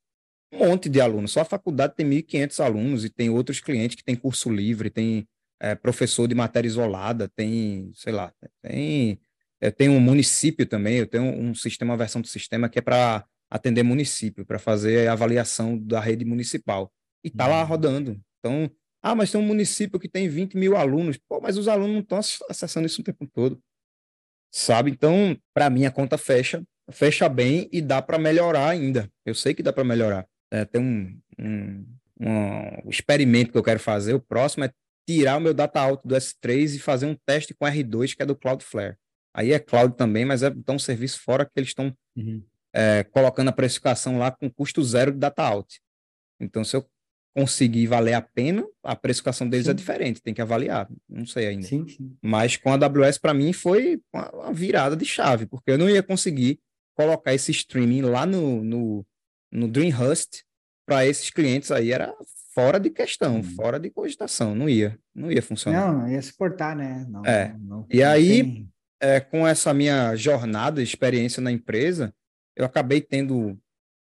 um 0.52 0.58
monte 0.58 0.88
de 0.88 1.00
alunos. 1.00 1.32
Só 1.32 1.40
a 1.40 1.44
faculdade 1.44 1.94
tem 1.94 2.06
1.500 2.06 2.64
alunos 2.64 3.04
e 3.04 3.10
tem 3.10 3.30
outros 3.30 3.60
clientes 3.60 3.96
que 3.96 4.04
tem 4.04 4.16
curso 4.16 4.50
livre, 4.50 4.90
tem 4.90 5.26
é, 5.60 5.74
professor 5.74 6.26
de 6.26 6.34
matéria 6.34 6.66
isolada, 6.66 7.28
tem, 7.28 7.90
sei 7.94 8.12
lá, 8.12 8.32
tem, 8.62 9.20
é, 9.60 9.70
tem 9.70 9.88
um 9.88 10.00
município 10.00 10.66
também. 10.66 10.96
Eu 10.96 11.06
tenho 11.06 11.24
um 11.24 11.54
sistema, 11.54 11.92
uma 11.92 11.98
versão 11.98 12.20
do 12.20 12.28
sistema 12.28 12.68
que 12.68 12.78
é 12.78 12.82
para 12.82 13.24
atender 13.50 13.82
município, 13.82 14.46
para 14.46 14.58
fazer 14.58 15.08
a 15.08 15.12
avaliação 15.12 15.76
da 15.78 16.00
rede 16.00 16.24
municipal. 16.24 16.92
E 17.22 17.28
está 17.28 17.44
uhum. 17.44 17.50
lá 17.50 17.62
rodando. 17.62 18.20
Então, 18.38 18.70
ah, 19.02 19.14
mas 19.14 19.30
tem 19.30 19.40
um 19.40 19.44
município 19.44 19.98
que 19.98 20.08
tem 20.08 20.28
20 20.28 20.56
mil 20.56 20.76
alunos. 20.76 21.18
Pô, 21.28 21.40
mas 21.40 21.58
os 21.58 21.68
alunos 21.68 21.92
não 21.92 22.00
estão 22.00 22.18
acessando 22.48 22.86
isso 22.86 23.00
o 23.00 23.04
tempo 23.04 23.26
todo. 23.26 23.60
Sabe? 24.52 24.90
Então, 24.90 25.36
para 25.54 25.70
mim, 25.70 25.84
a 25.84 25.90
conta 25.90 26.18
fecha, 26.18 26.62
fecha 26.90 27.28
bem 27.28 27.68
e 27.72 27.80
dá 27.80 28.02
para 28.02 28.18
melhorar 28.18 28.68
ainda. 28.68 29.10
Eu 29.24 29.34
sei 29.34 29.54
que 29.54 29.62
dá 29.62 29.72
para 29.72 29.84
melhorar. 29.84 30.26
É, 30.50 30.64
tem 30.64 30.80
um, 30.80 31.20
um, 31.38 31.86
um, 32.20 32.90
experimento 32.90 33.52
que 33.52 33.58
eu 33.58 33.62
quero 33.62 33.80
fazer. 33.80 34.14
O 34.14 34.20
próximo 34.20 34.64
é 34.64 34.72
tirar 35.08 35.36
o 35.36 35.40
meu 35.40 35.54
data 35.54 35.80
out 35.80 36.06
do 36.06 36.14
S3 36.14 36.76
e 36.76 36.78
fazer 36.78 37.06
um 37.06 37.16
teste 37.26 37.54
com 37.54 37.64
R2, 37.64 38.14
que 38.14 38.22
é 38.22 38.26
do 38.26 38.36
Cloudflare. 38.36 38.96
Aí 39.32 39.52
é 39.52 39.58
cloud 39.58 39.96
também, 39.96 40.24
mas 40.24 40.42
é 40.42 40.48
então 40.48 40.74
um 40.74 40.78
serviço 40.78 41.20
fora 41.20 41.44
que 41.44 41.52
eles 41.56 41.70
estão 41.70 41.96
uhum. 42.16 42.42
é, 42.74 43.04
colocando 43.04 43.48
a 43.48 43.52
precificação 43.52 44.18
lá 44.18 44.30
com 44.30 44.50
custo 44.50 44.82
zero 44.82 45.12
de 45.12 45.18
data 45.18 45.42
out. 45.42 45.80
Então, 46.40 46.64
se 46.64 46.76
eu 46.76 46.84
conseguir 47.34 47.86
valer 47.86 48.14
a 48.14 48.22
pena, 48.22 48.66
a 48.82 48.96
precificação 48.96 49.48
deles 49.48 49.66
é 49.66 49.70
sim. 49.70 49.70
é 49.70 49.74
diferente, 49.74 50.20
tem 50.22 50.34
que 50.34 50.42
avaliar, 50.42 50.88
não 51.08 51.24
sei 51.24 51.46
ainda. 51.46 51.66
Sim, 51.66 51.86
sim. 51.86 52.16
Mas 52.20 52.56
com 52.56 52.72
a 52.72 52.74
AWS, 52.74 53.18
para 53.18 53.32
mim, 53.32 53.52
foi 53.52 54.00
uma 54.12 54.52
virada 54.52 54.96
de 54.96 55.04
chave, 55.04 55.46
porque 55.46 55.70
eu 55.70 55.78
não 55.78 55.88
ia 55.88 56.02
conseguir 56.02 56.58
colocar 56.96 57.32
esse 57.32 57.52
streaming 57.52 58.02
lá 58.02 58.26
no, 58.26 58.64
no, 58.64 59.06
no 59.50 59.68
Dreamhust 59.68 60.44
para 60.86 61.06
esses 61.06 61.30
clientes 61.30 61.70
aí, 61.70 61.92
era 61.92 62.12
fora 62.54 62.78
de 62.78 62.90
questão, 62.90 63.36
hum. 63.36 63.42
fora 63.42 63.78
de 63.78 63.90
cogitação, 63.90 64.54
não 64.54 64.68
ia, 64.68 64.98
não 65.14 65.30
ia 65.30 65.42
funcionar. 65.42 65.92
Não, 65.92 66.08
ia 66.08 66.20
suportar, 66.20 66.76
né? 66.76 67.06
Não, 67.08 67.24
é. 67.24 67.54
Não, 67.58 67.86
e 67.90 68.02
aí, 68.02 68.66
é, 69.00 69.20
com 69.20 69.46
essa 69.46 69.72
minha 69.72 70.14
jornada, 70.16 70.82
experiência 70.82 71.40
na 71.40 71.52
empresa, 71.52 72.12
eu 72.56 72.64
acabei 72.64 73.00
tendo, 73.00 73.58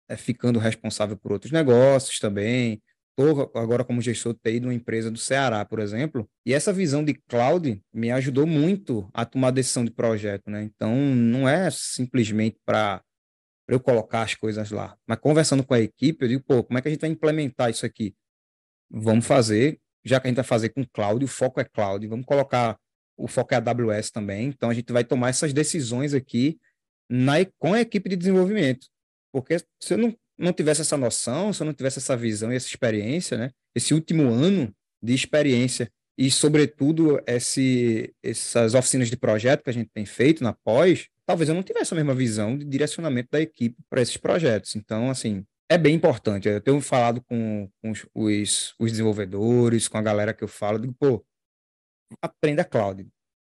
é, 0.08 0.16
ficando 0.16 0.58
responsável 0.58 1.16
por 1.16 1.32
outros 1.32 1.52
negócios 1.52 2.18
também, 2.18 2.82
estou 3.18 3.50
agora 3.54 3.84
como 3.84 4.00
gestor 4.00 4.34
TI 4.34 4.60
de 4.60 4.66
uma 4.66 4.74
empresa 4.74 5.10
do 5.10 5.18
Ceará, 5.18 5.64
por 5.64 5.80
exemplo, 5.80 6.28
e 6.46 6.54
essa 6.54 6.72
visão 6.72 7.04
de 7.04 7.14
cloud 7.14 7.82
me 7.92 8.10
ajudou 8.12 8.46
muito 8.46 9.10
a 9.12 9.24
tomar 9.24 9.50
decisão 9.50 9.84
de 9.84 9.90
projeto, 9.90 10.48
né? 10.50 10.62
Então, 10.62 10.94
não 10.96 11.48
é 11.48 11.68
simplesmente 11.70 12.58
para 12.64 13.02
eu 13.68 13.78
colocar 13.78 14.22
as 14.22 14.34
coisas 14.34 14.70
lá, 14.70 14.96
mas 15.06 15.18
conversando 15.18 15.64
com 15.64 15.74
a 15.74 15.80
equipe, 15.80 16.24
eu 16.24 16.28
digo, 16.28 16.42
pô, 16.42 16.64
como 16.64 16.78
é 16.78 16.82
que 16.82 16.88
a 16.88 16.90
gente 16.90 17.00
vai 17.00 17.10
implementar 17.10 17.70
isso 17.70 17.84
aqui? 17.84 18.14
Vamos 18.90 19.26
fazer, 19.26 19.78
já 20.04 20.18
que 20.18 20.26
a 20.26 20.30
gente 20.30 20.36
vai 20.36 20.44
fazer 20.44 20.70
com 20.70 20.84
cloud, 20.86 21.24
o 21.24 21.28
foco 21.28 21.60
é 21.60 21.64
cloud, 21.64 22.06
vamos 22.06 22.24
colocar 22.24 22.78
o 23.16 23.26
foco 23.26 23.52
é 23.52 23.56
AWS 23.56 24.10
também, 24.10 24.46
então 24.46 24.70
a 24.70 24.74
gente 24.74 24.92
vai 24.92 25.04
tomar 25.04 25.28
essas 25.28 25.52
decisões 25.52 26.14
aqui 26.14 26.58
na, 27.10 27.34
com 27.58 27.74
a 27.74 27.80
equipe 27.80 28.08
de 28.08 28.16
desenvolvimento, 28.16 28.86
porque 29.32 29.58
se 29.80 29.94
eu 29.94 29.98
não 29.98 30.16
não 30.38 30.52
tivesse 30.52 30.82
essa 30.82 30.96
noção, 30.96 31.52
se 31.52 31.60
eu 31.60 31.66
não 31.66 31.74
tivesse 31.74 31.98
essa 31.98 32.16
visão 32.16 32.52
e 32.52 32.56
essa 32.56 32.68
experiência, 32.68 33.36
né? 33.36 33.50
Esse 33.74 33.92
último 33.92 34.30
ano 34.30 34.72
de 35.02 35.12
experiência 35.12 35.90
e, 36.16 36.30
sobretudo, 36.30 37.20
esse, 37.26 38.14
essas 38.22 38.74
oficinas 38.74 39.10
de 39.10 39.16
projeto 39.16 39.64
que 39.64 39.70
a 39.70 39.72
gente 39.72 39.90
tem 39.92 40.06
feito 40.06 40.42
na 40.44 40.52
pós, 40.52 41.08
talvez 41.28 41.50
eu 41.50 41.54
não 41.54 41.62
tivesse 41.62 41.92
a 41.92 41.96
mesma 41.96 42.14
visão 42.14 42.56
de 42.56 42.64
direcionamento 42.64 43.28
da 43.30 43.38
equipe 43.38 43.76
para 43.90 44.00
esses 44.00 44.16
projetos. 44.16 44.74
Então, 44.74 45.10
assim, 45.10 45.44
é 45.70 45.76
bem 45.76 45.94
importante. 45.94 46.48
Eu 46.48 46.58
tenho 46.58 46.80
falado 46.80 47.20
com, 47.20 47.70
com 47.82 47.92
os, 48.14 48.74
os, 48.80 48.90
desenvolvedores, 48.90 49.88
com 49.88 49.98
a 49.98 50.02
galera 50.02 50.32
que 50.32 50.42
eu 50.42 50.48
falo, 50.48 50.78
digo, 50.78 50.94
pô, 50.98 51.22
aprenda 52.22 52.64
cloud. 52.64 53.06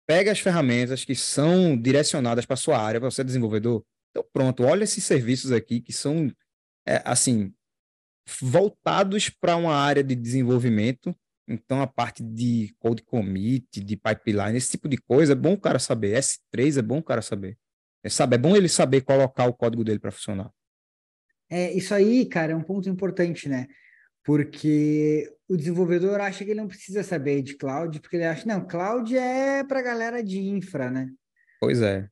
Pega 0.08 0.32
as 0.32 0.40
ferramentas 0.40 1.04
que 1.04 1.14
são 1.14 1.76
direcionadas 1.76 2.46
para 2.46 2.56
sua 2.56 2.78
área, 2.78 2.98
para 2.98 3.10
você 3.10 3.22
desenvolvedor. 3.22 3.84
Então, 4.10 4.26
pronto, 4.32 4.64
olha 4.64 4.84
esses 4.84 5.04
serviços 5.04 5.52
aqui 5.52 5.78
que 5.78 5.92
são 5.92 6.32
é, 6.86 7.02
assim, 7.04 7.52
voltados 8.40 9.28
para 9.28 9.56
uma 9.56 9.74
área 9.74 10.02
de 10.02 10.14
desenvolvimento. 10.14 11.14
Então, 11.48 11.80
a 11.80 11.86
parte 11.86 12.22
de 12.22 12.74
code 12.78 13.02
commit, 13.02 13.80
de 13.82 13.96
pipeline, 13.96 14.58
esse 14.58 14.72
tipo 14.72 14.86
de 14.86 14.98
coisa, 14.98 15.32
é 15.32 15.36
bom 15.36 15.54
o 15.54 15.60
cara 15.60 15.78
saber. 15.78 16.18
S3 16.18 16.78
é 16.78 16.82
bom 16.82 16.98
o 16.98 17.02
cara 17.02 17.22
saber. 17.22 17.56
É, 18.04 18.10
sabe, 18.10 18.36
é 18.36 18.38
bom 18.38 18.54
ele 18.54 18.68
saber 18.68 19.00
colocar 19.00 19.46
o 19.46 19.54
código 19.54 19.82
dele 19.82 19.98
para 19.98 20.10
funcionar. 20.10 20.50
É, 21.50 21.72
isso 21.72 21.94
aí, 21.94 22.26
cara, 22.26 22.52
é 22.52 22.56
um 22.56 22.62
ponto 22.62 22.88
importante, 22.90 23.48
né? 23.48 23.66
Porque 24.22 25.32
o 25.48 25.56
desenvolvedor 25.56 26.20
acha 26.20 26.44
que 26.44 26.50
ele 26.50 26.60
não 26.60 26.68
precisa 26.68 27.02
saber 27.02 27.40
de 27.40 27.56
cloud, 27.56 27.98
porque 28.00 28.16
ele 28.16 28.26
acha, 28.26 28.46
não, 28.46 28.66
cloud 28.66 29.16
é 29.16 29.64
para 29.64 29.80
galera 29.80 30.22
de 30.22 30.38
infra, 30.38 30.90
né? 30.90 31.08
Pois 31.58 31.80
é. 31.80 32.06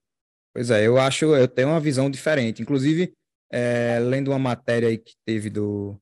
Pois 0.55 0.71
é, 0.71 0.87
eu 0.87 0.97
acho, 0.97 1.27
eu 1.37 1.47
tenho 1.47 1.69
uma 1.69 1.81
visão 1.81 2.11
diferente. 2.11 2.63
Inclusive, 2.63 3.13
é, 3.53 3.99
lendo 4.01 4.29
uma 4.29 4.39
matéria 4.39 4.89
aí 4.89 4.97
que 4.97 5.13
teve 5.27 5.51
do 5.51 6.01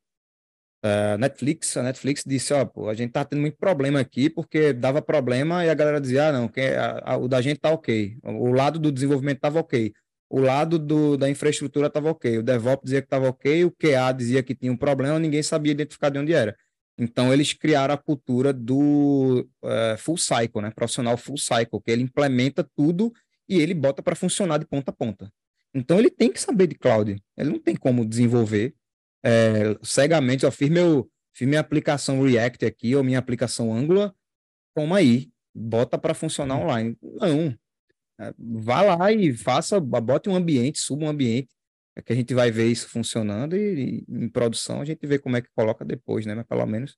uh, 0.85 1.18
Netflix, 1.18 1.77
a 1.77 1.83
Netflix 1.83 2.23
disse, 2.27 2.53
ó, 2.53 2.68
a 2.88 2.94
gente 2.94 3.12
tá 3.12 3.25
tendo 3.25 3.40
muito 3.40 3.57
problema 3.57 4.01
aqui, 4.01 4.29
porque 4.29 4.73
dava 4.73 5.01
problema 5.01 5.64
e 5.64 5.70
a 5.70 5.75
galera 5.75 6.01
dizia, 6.01 6.29
ah, 6.29 6.33
não, 6.33 6.49
que 6.49 6.61
a, 6.61 7.03
a, 7.05 7.16
o 7.16 7.27
da 7.27 7.40
gente 7.40 7.59
tá 7.59 7.70
ok, 7.70 8.18
o 8.23 8.53
lado 8.53 8.79
do 8.79 8.92
desenvolvimento 8.92 9.40
tava 9.40 9.59
ok, 9.59 9.92
o 10.29 10.40
lado 10.40 10.79
do, 10.79 11.16
da 11.16 11.29
infraestrutura 11.31 11.88
tava 11.88 12.11
ok, 12.11 12.38
o 12.38 12.42
DevOps 12.42 12.85
dizia 12.85 13.03
que 13.03 13.09
tava 13.09 13.29
ok, 13.29 13.64
o 13.64 13.70
QA 13.70 14.12
dizia 14.12 14.42
que 14.42 14.55
tinha 14.55 14.73
um 14.73 14.77
problema, 14.77 15.18
ninguém 15.18 15.42
sabia 15.42 15.73
identificar 15.73 16.11
de 16.11 16.18
onde 16.18 16.33
era. 16.33 16.57
Então, 16.97 17.33
eles 17.33 17.53
criaram 17.53 17.94
a 17.94 17.99
cultura 17.99 18.53
do 18.53 19.49
uh, 19.62 19.99
full 19.99 20.16
cycle, 20.16 20.62
né? 20.62 20.70
Profissional 20.70 21.16
full 21.16 21.37
cycle, 21.37 21.81
que 21.85 21.90
ele 21.90 22.03
implementa 22.03 22.62
tudo 22.77 23.12
e 23.49 23.61
ele 23.61 23.75
bota 23.75 24.01
para 24.01 24.14
funcionar 24.14 24.59
de 24.59 24.66
ponta 24.66 24.92
a 24.92 24.94
ponta. 24.94 25.31
Então 25.75 25.99
ele 25.99 26.09
tem 26.09 26.31
que 26.31 26.40
saber 26.40 26.68
de 26.68 26.77
cloud. 26.77 27.20
Ele 27.37 27.51
não 27.51 27.59
tem 27.59 27.75
como 27.75 28.07
desenvolver 28.07 28.75
é, 29.25 29.77
cegamente. 29.83 30.45
Eu 30.45 30.53
fiz, 30.53 30.69
meu, 30.69 31.11
fiz 31.35 31.49
minha 31.49 31.61
aplicação 31.61 32.23
React 32.23 32.65
aqui 32.65 32.95
ou 32.95 33.03
minha 33.03 33.19
aplicação 33.19 33.75
Angular, 33.75 34.15
toma 34.75 34.99
aí, 34.99 35.31
bota 35.55 35.99
para 35.99 36.15
funcionar 36.15 36.57
uhum. 36.57 36.65
online. 36.65 36.99
Não. 37.03 37.59
É, 38.21 38.33
vá 38.39 38.83
lá 38.83 39.13
e 39.13 39.33
faça, 39.33 39.81
bote 39.81 40.29
um 40.29 40.37
ambiente, 40.37 40.79
suba 40.79 41.07
um 41.07 41.09
ambiente, 41.09 41.49
é 41.97 42.03
que 42.03 42.13
a 42.13 42.17
gente 42.17 42.33
vai 42.35 42.51
ver 42.51 42.71
isso 42.71 42.89
funcionando 42.89 43.57
e, 43.57 44.05
e, 44.09 44.25
em 44.25 44.29
produção 44.29 44.81
a 44.81 44.85
gente 44.85 45.05
vê 45.07 45.19
como 45.19 45.37
é 45.37 45.41
que 45.41 45.49
coloca 45.55 45.85
depois, 45.85 46.27
né? 46.27 46.35
Mas 46.35 46.47
pelo 46.47 46.67
menos 46.67 46.97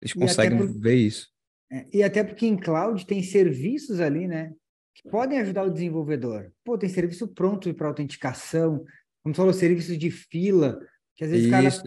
eles 0.00 0.12
conseguem 0.12 0.58
por... 0.58 0.80
ver 0.80 0.96
isso. 0.96 1.28
É, 1.70 1.86
e 1.92 2.02
até 2.02 2.22
porque 2.24 2.46
em 2.46 2.56
cloud 2.56 3.04
tem 3.06 3.22
serviços 3.22 4.00
ali, 4.00 4.26
né? 4.26 4.52
que 4.96 5.10
podem 5.10 5.38
ajudar 5.40 5.64
o 5.64 5.70
desenvolvedor. 5.70 6.50
Pô, 6.64 6.78
tem 6.78 6.88
serviço 6.88 7.28
pronto 7.28 7.72
para 7.74 7.86
autenticação, 7.86 8.82
como 9.22 9.34
você 9.34 9.36
falou, 9.36 9.52
serviço 9.52 9.96
de 9.96 10.10
fila, 10.10 10.80
que 11.16 11.24
às 11.24 11.30
vezes 11.30 11.46
isso, 11.46 11.54
o 11.54 11.56
cara 11.56 11.68
isso. 11.68 11.82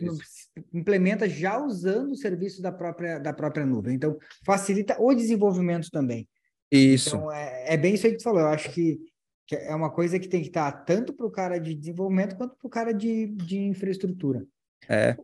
implementa 0.73 1.29
já 1.29 1.63
usando 1.63 2.11
o 2.11 2.15
serviço 2.15 2.61
da 2.61 2.71
própria, 2.71 3.19
da 3.19 3.31
própria 3.31 3.65
nuvem. 3.65 3.95
Então, 3.95 4.17
facilita 4.43 4.99
o 4.99 5.13
desenvolvimento 5.13 5.89
também. 5.91 6.27
Isso. 6.71 7.15
Então, 7.15 7.31
é, 7.31 7.73
é 7.73 7.77
bem 7.77 7.93
isso 7.93 8.07
aí 8.07 8.13
que 8.13 8.19
você 8.19 8.23
falou. 8.23 8.41
Eu 8.41 8.47
acho 8.47 8.71
que, 8.71 8.99
que 9.47 9.55
é 9.55 9.73
uma 9.75 9.91
coisa 9.91 10.19
que 10.19 10.27
tem 10.27 10.41
que 10.41 10.47
estar 10.47 10.71
tanto 10.71 11.13
para 11.13 11.25
o 11.25 11.31
cara 11.31 11.59
de 11.59 11.75
desenvolvimento 11.75 12.35
quanto 12.35 12.55
para 12.55 12.67
o 12.67 12.69
cara 12.69 12.91
de, 12.91 13.27
de 13.27 13.59
infraestrutura. 13.59 14.45
É. 14.87 15.15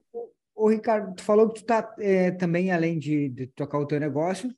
Ô, 0.54 0.70
Ricardo, 0.70 1.16
tu 1.16 1.24
falou 1.24 1.50
que 1.50 1.56
tu 1.56 1.62
está 1.62 1.96
é, 2.00 2.32
também, 2.32 2.72
além 2.72 3.00
de, 3.00 3.30
de 3.30 3.48
tocar 3.48 3.80
o 3.80 3.88
teu 3.88 4.00
negócio, 4.00 4.50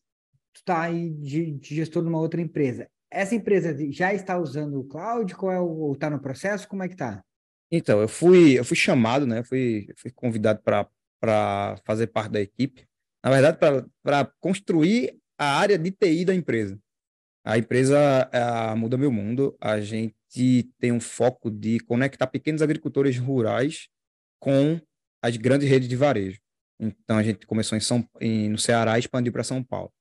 tu 0.54 0.60
está 0.60 0.82
aí 0.82 1.10
de, 1.10 1.54
de 1.54 1.76
gestor 1.76 2.04
de 2.04 2.10
uma 2.10 2.20
outra 2.20 2.42
empresa 2.42 2.88
essa 3.10 3.36
empresa 3.36 3.76
já 3.92 4.14
está 4.14 4.38
usando 4.38 4.80
o 4.80 4.84
cloud? 4.84 5.34
Qual 5.36 5.52
é 5.52 5.60
o, 5.60 5.68
ou 5.68 5.94
está 5.94 6.10
no 6.10 6.20
processo? 6.20 6.68
Como 6.68 6.84
é 6.84 6.88
que 6.88 6.94
está? 6.94 7.24
Então, 7.72 8.00
eu 8.02 8.08
fui, 8.08 8.58
eu 8.58 8.64
fui 8.64 8.78
chamado, 8.78 9.26
né? 9.26 9.44
Fui, 9.44 9.88
fui 9.98 10.12
convidado 10.12 10.62
para 10.64 11.78
fazer 11.86 12.08
parte 12.08 12.32
da 12.32 12.42
equipe. 12.42 12.88
Na 13.24 13.32
verdade, 13.32 13.58
para 14.04 14.26
construir 14.40 15.18
a 15.38 15.58
área 15.60 15.78
de 15.78 15.92
TI 15.92 16.26
da 16.26 16.34
empresa. 16.34 16.80
A 17.46 17.58
empresa 17.58 18.30
a 18.32 18.76
Muda 18.76 18.98
Meu 18.98 19.12
Mundo, 19.12 19.56
a 19.60 19.80
gente 19.80 20.70
tem 20.80 20.92
um 20.92 21.00
foco 21.00 21.50
de 21.50 21.80
conectar 21.80 22.28
pequenos 22.28 22.62
agricultores 22.62 23.18
rurais 23.18 23.88
com 24.40 24.80
as 25.22 25.36
grandes 25.38 25.68
redes 25.68 25.88
de 25.88 25.96
varejo. 25.96 26.40
Então, 26.80 27.18
a 27.18 27.24
gente 27.24 27.46
começou 27.48 27.78
em 27.78 27.82
São, 27.82 28.08
em, 28.22 28.50
no 28.50 28.58
Ceará 28.58 28.98
e 28.98 29.00
expandiu 29.00 29.34
para 29.34 29.44
São 29.44 29.64
Paulo. 29.64 29.92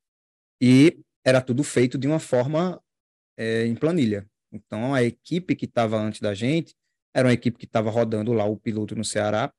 E 0.60 0.98
era 1.24 1.40
tudo 1.40 1.64
feito 1.64 1.98
de 1.98 2.06
uma 2.06 2.18
forma 2.18 2.80
é, 3.36 3.66
em 3.66 3.74
planilha. 3.74 4.26
Então, 4.52 4.94
a 4.94 5.02
equipe 5.02 5.56
que 5.56 5.64
estava 5.64 5.96
antes 5.96 6.20
da 6.20 6.34
gente 6.34 6.74
era 7.16 7.28
uma 7.28 7.32
equipe 7.32 7.56
que 7.56 7.64
estava 7.64 7.88
rodando 7.90 8.30
lá 8.34 8.44
o 8.44 8.58
piloto 8.58 8.94
no 8.94 9.02
Ceará, 9.02 9.50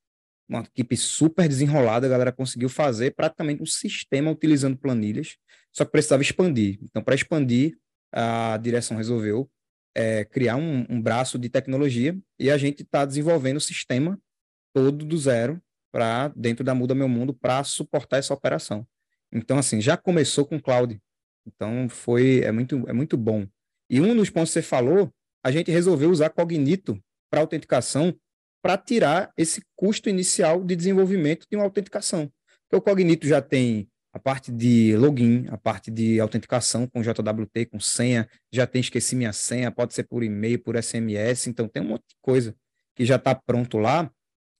uma 0.47 0.61
equipe 0.61 0.95
super 0.95 1.49
desenrolada, 1.49 2.05
a 2.05 2.09
galera 2.09 2.31
conseguiu 2.31 2.69
fazer 2.69 3.15
praticamente 3.15 3.63
um 3.63 3.65
sistema 3.65 4.29
utilizando 4.29 4.77
planilhas, 4.77 5.37
só 5.73 5.83
que 5.83 5.91
precisava 5.91 6.21
expandir. 6.21 6.77
Então, 6.83 7.01
para 7.01 7.15
expandir, 7.15 7.75
a 8.13 8.57
direção 8.57 8.95
resolveu 8.95 9.49
é, 9.95 10.23
criar 10.23 10.55
um, 10.55 10.85
um, 10.87 11.01
braço 11.01 11.39
de 11.39 11.49
tecnologia 11.49 12.15
e 12.39 12.51
a 12.51 12.57
gente 12.59 12.83
está 12.83 13.03
desenvolvendo 13.03 13.57
o 13.57 13.61
sistema 13.61 14.19
todo 14.71 15.03
do 15.03 15.17
zero 15.17 15.59
para 15.91 16.27
dentro 16.35 16.63
da 16.63 16.75
Muda 16.75 16.93
Meu 16.93 17.09
Mundo 17.09 17.33
para 17.33 17.63
suportar 17.63 18.17
essa 18.17 18.35
operação. 18.35 18.87
Então, 19.33 19.57
assim, 19.57 19.81
já 19.81 19.97
começou 19.97 20.45
com 20.45 20.61
cloud. 20.61 21.01
Então, 21.47 21.89
foi 21.89 22.41
é 22.41 22.51
muito, 22.51 22.87
é 22.87 22.93
muito 22.93 23.17
bom. 23.17 23.47
E 23.89 23.99
um 23.99 24.15
dos 24.15 24.29
pontos 24.29 24.51
que 24.51 24.59
você 24.59 24.61
falou, 24.61 25.11
a 25.43 25.49
gente 25.49 25.71
resolveu 25.71 26.11
usar 26.11 26.29
Cognito 26.29 27.01
para 27.29 27.41
autenticação 27.41 28.15
para 28.61 28.77
tirar 28.77 29.31
esse 29.37 29.61
custo 29.75 30.09
inicial 30.09 30.63
de 30.63 30.75
desenvolvimento 30.75 31.45
de 31.49 31.55
uma 31.55 31.63
autenticação. 31.63 32.31
Porque 32.63 32.75
o 32.75 32.81
Cognito 32.81 33.25
já 33.27 33.41
tem 33.41 33.87
a 34.11 34.19
parte 34.19 34.51
de 34.51 34.97
login, 34.97 35.45
a 35.49 35.57
parte 35.57 35.91
de 35.91 36.19
autenticação 36.19 36.87
com 36.87 37.01
JWT, 37.01 37.67
com 37.67 37.79
senha, 37.79 38.27
já 38.51 38.65
tem 38.65 38.81
esqueci 38.81 39.15
minha 39.15 39.31
senha, 39.31 39.71
pode 39.71 39.93
ser 39.93 40.03
por 40.03 40.23
e-mail, 40.23 40.59
por 40.59 40.81
SMS, 40.81 41.47
então 41.47 41.67
tem 41.67 41.83
um 41.83 41.89
monte 41.89 42.03
de 42.09 42.15
coisa 42.21 42.55
que 42.95 43.05
já 43.05 43.15
está 43.15 43.35
pronto 43.35 43.77
lá. 43.77 44.11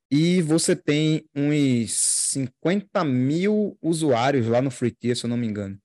E 0.10 0.42
você 0.42 0.76
tem 0.76 1.26
uns 1.36 1.92
50 1.92 3.04
mil 3.04 3.78
usuários 3.82 4.48
lá 4.48 4.62
no 4.62 4.72
Free 4.72 4.92
Tier, 4.92 5.18
se 5.18 5.26
eu 5.26 5.30
não 5.30 5.36
me 5.36 5.48
engano. 5.48 5.78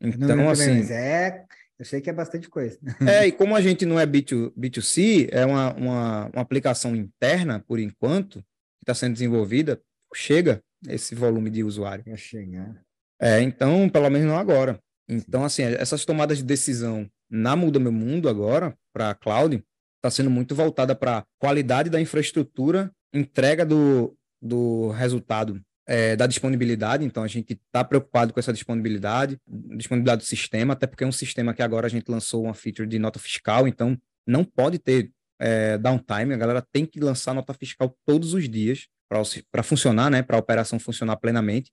Então, 0.00 0.34
não 0.34 0.48
assim. 0.48 0.80
é 0.90 1.44
eu 1.80 1.84
sei 1.86 2.02
que 2.02 2.10
é 2.10 2.12
bastante 2.12 2.48
coisa. 2.50 2.78
É, 3.08 3.26
e 3.26 3.32
como 3.32 3.56
a 3.56 3.60
gente 3.62 3.86
não 3.86 3.98
é 3.98 4.06
B2, 4.06 4.52
B2C, 4.52 5.30
é 5.32 5.46
uma, 5.46 5.72
uma, 5.72 6.26
uma 6.26 6.42
aplicação 6.42 6.94
interna, 6.94 7.58
por 7.66 7.80
enquanto, 7.80 8.40
que 8.40 8.82
está 8.82 8.94
sendo 8.94 9.14
desenvolvida, 9.14 9.80
chega 10.14 10.62
esse 10.86 11.14
volume 11.14 11.48
de 11.48 11.64
usuário. 11.64 12.04
Vai 12.06 12.18
chegar. 12.18 12.82
É, 13.18 13.40
então, 13.40 13.88
pelo 13.88 14.10
menos 14.10 14.28
não 14.28 14.36
agora. 14.36 14.78
Então, 15.08 15.42
assim, 15.42 15.62
essas 15.62 16.04
tomadas 16.04 16.38
de 16.38 16.44
decisão 16.44 17.10
na 17.30 17.56
Muda 17.56 17.80
Meu 17.80 17.92
Mundo 17.92 18.28
agora, 18.28 18.76
para 18.92 19.10
a 19.10 19.14
cloud, 19.14 19.64
está 19.96 20.10
sendo 20.10 20.30
muito 20.30 20.54
voltada 20.54 20.94
para 20.94 21.24
qualidade 21.38 21.88
da 21.88 22.00
infraestrutura, 22.00 22.92
entrega 23.14 23.64
do, 23.64 24.14
do 24.40 24.90
resultado 24.90 25.58
é, 25.90 26.14
da 26.14 26.28
disponibilidade, 26.28 27.04
então 27.04 27.24
a 27.24 27.26
gente 27.26 27.54
está 27.54 27.82
preocupado 27.82 28.32
com 28.32 28.38
essa 28.38 28.52
disponibilidade, 28.52 29.36
disponibilidade 29.76 30.22
do 30.22 30.24
sistema, 30.24 30.74
até 30.74 30.86
porque 30.86 31.02
é 31.02 31.06
um 31.06 31.10
sistema 31.10 31.52
que 31.52 31.62
agora 31.62 31.88
a 31.88 31.90
gente 31.90 32.08
lançou 32.08 32.44
uma 32.44 32.54
feature 32.54 32.88
de 32.88 32.96
nota 32.96 33.18
fiscal, 33.18 33.66
então 33.66 33.98
não 34.24 34.44
pode 34.44 34.78
ter 34.78 35.10
é, 35.40 35.76
downtime, 35.76 36.32
a 36.32 36.36
galera 36.36 36.64
tem 36.72 36.86
que 36.86 37.00
lançar 37.00 37.34
nota 37.34 37.52
fiscal 37.52 37.92
todos 38.06 38.34
os 38.34 38.48
dias 38.48 38.86
para 39.50 39.64
funcionar, 39.64 40.08
né, 40.12 40.22
para 40.22 40.36
a 40.36 40.38
operação 40.38 40.78
funcionar 40.78 41.16
plenamente. 41.16 41.72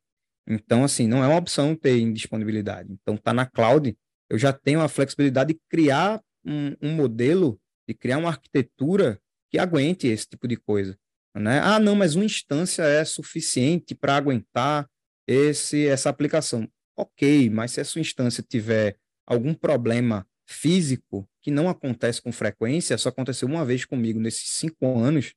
Então, 0.50 0.84
assim, 0.84 1.08
não 1.08 1.24
é 1.24 1.28
uma 1.28 1.38
opção 1.38 1.76
ter 1.76 2.00
indisponibilidade. 2.00 2.92
Então, 2.92 3.14
está 3.14 3.32
na 3.32 3.46
cloud, 3.46 3.96
eu 4.32 4.40
já 4.40 4.52
tenho 4.52 4.82
a 4.82 4.88
flexibilidade 4.88 5.54
de 5.54 5.60
criar 5.70 6.20
um, 6.44 6.74
um 6.82 6.96
modelo, 6.96 7.60
de 7.88 7.94
criar 7.94 8.18
uma 8.18 8.30
arquitetura 8.30 9.20
que 9.52 9.60
aguente 9.60 10.08
esse 10.08 10.28
tipo 10.28 10.48
de 10.48 10.58
coisa. 10.58 10.98
Né? 11.40 11.60
Ah, 11.60 11.80
não, 11.80 11.96
mas 11.96 12.16
uma 12.16 12.26
instância 12.26 12.84
é 12.84 13.04
suficiente 13.06 13.94
para 13.94 14.16
aguentar 14.16 14.88
esse, 15.28 15.88
essa 15.88 16.10
aplicação. 16.10 16.68
Ok, 16.96 17.50
mas 17.50 17.72
se 17.72 17.82
essa 17.82 18.00
instância 18.00 18.44
tiver 18.48 18.98
algum 19.26 19.54
problema 19.54 20.26
físico 20.48 21.28
que 21.42 21.52
não 21.52 21.70
acontece 21.70 22.22
com 22.22 22.32
frequência, 22.32 22.98
só 22.98 23.10
aconteceu 23.10 23.48
uma 23.48 23.66
vez 23.66 23.86
comigo 23.86 24.20
nesses 24.20 24.50
cinco 24.52 24.98
anos, 24.98 25.34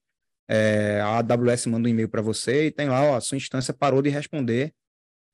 é, 0.49 1.01
a 1.01 1.19
AWS 1.19 1.67
manda 1.67 1.89
um 1.89 1.91
e-mail 1.91 2.09
para 2.09 2.23
você 2.23 2.67
e 2.67 2.71
tem 2.71 2.89
lá, 2.89 3.05
ó, 3.05 3.17
a 3.17 3.21
sua 3.21 3.37
instância 3.37 3.75
parou 3.75 4.01
de 4.01 4.09
responder, 4.09 4.73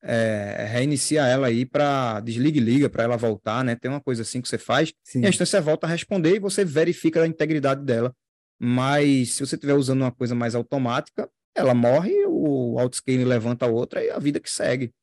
é, 0.03 0.67
reinicia 0.69 1.25
ela 1.25 1.47
aí 1.47 1.65
para 1.65 2.19
desliga 2.19 2.57
e 2.57 2.61
liga 2.61 2.89
para 2.89 3.03
ela 3.03 3.17
voltar, 3.17 3.63
né? 3.63 3.75
Tem 3.75 3.89
uma 3.89 4.01
coisa 4.01 4.21
assim 4.21 4.41
que 4.41 4.47
você 4.47 4.57
faz 4.57 4.93
Sim. 5.03 5.21
e 5.21 5.25
a 5.25 5.29
instância 5.29 5.59
volta 5.59 5.87
a 5.87 5.89
responder 5.89 6.35
e 6.35 6.39
você 6.39 6.63
verifica 6.63 7.23
a 7.23 7.27
integridade 7.27 7.83
dela 7.83 8.13
mas 8.59 9.33
se 9.33 9.45
você 9.45 9.55
estiver 9.55 9.73
usando 9.73 10.01
uma 10.01 10.11
coisa 10.11 10.33
mais 10.33 10.55
automática, 10.55 11.29
ela 11.55 11.73
morre, 11.73 12.13
o 12.25 12.79
autoscaling 12.79 13.23
levanta 13.23 13.65
a 13.65 13.69
outra 13.69 14.03
e 14.03 14.09
a 14.09 14.19
vida 14.19 14.39
que 14.39 14.49
segue. 14.49 14.93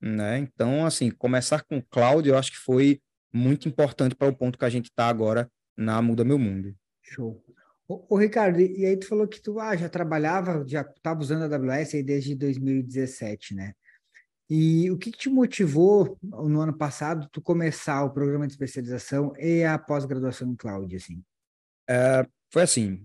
Né? 0.00 0.38
Então, 0.38 0.84
assim, 0.84 1.10
começar 1.10 1.62
com 1.62 1.82
cloud 1.82 2.28
eu 2.28 2.36
acho 2.36 2.50
que 2.50 2.58
foi 2.58 3.00
muito 3.32 3.68
importante 3.68 4.14
para 4.14 4.28
o 4.28 4.36
ponto 4.36 4.58
que 4.58 4.64
a 4.64 4.70
gente 4.70 4.86
está 4.86 5.08
agora 5.08 5.50
na 5.76 6.02
Muda 6.02 6.24
Meu 6.24 6.38
Mundo. 6.38 6.74
Show. 7.02 7.42
Ô, 7.88 8.06
ô, 8.08 8.16
Ricardo, 8.16 8.60
e 8.60 8.84
aí 8.86 8.96
tu 8.96 9.06
falou 9.06 9.26
que 9.26 9.40
tu 9.40 9.58
ah, 9.58 9.76
já 9.76 9.88
trabalhava, 9.88 10.64
já 10.66 10.82
estava 10.82 11.20
usando 11.20 11.42
a 11.42 11.56
AWS 11.56 11.94
aí 11.94 12.02
desde 12.02 12.34
2017, 12.34 13.54
né? 13.54 13.74
E 14.48 14.90
o 14.90 14.98
que, 14.98 15.10
que 15.10 15.18
te 15.18 15.30
motivou 15.30 16.18
no 16.22 16.60
ano 16.60 16.76
passado 16.76 17.28
tu 17.32 17.40
começar 17.40 18.04
o 18.04 18.10
programa 18.10 18.46
de 18.46 18.52
especialização 18.52 19.32
e 19.38 19.64
a 19.64 19.78
pós-graduação 19.78 20.48
em 20.48 20.56
cloud, 20.56 20.94
assim? 20.94 21.22
É, 21.88 22.26
foi 22.52 22.62
assim, 22.62 23.04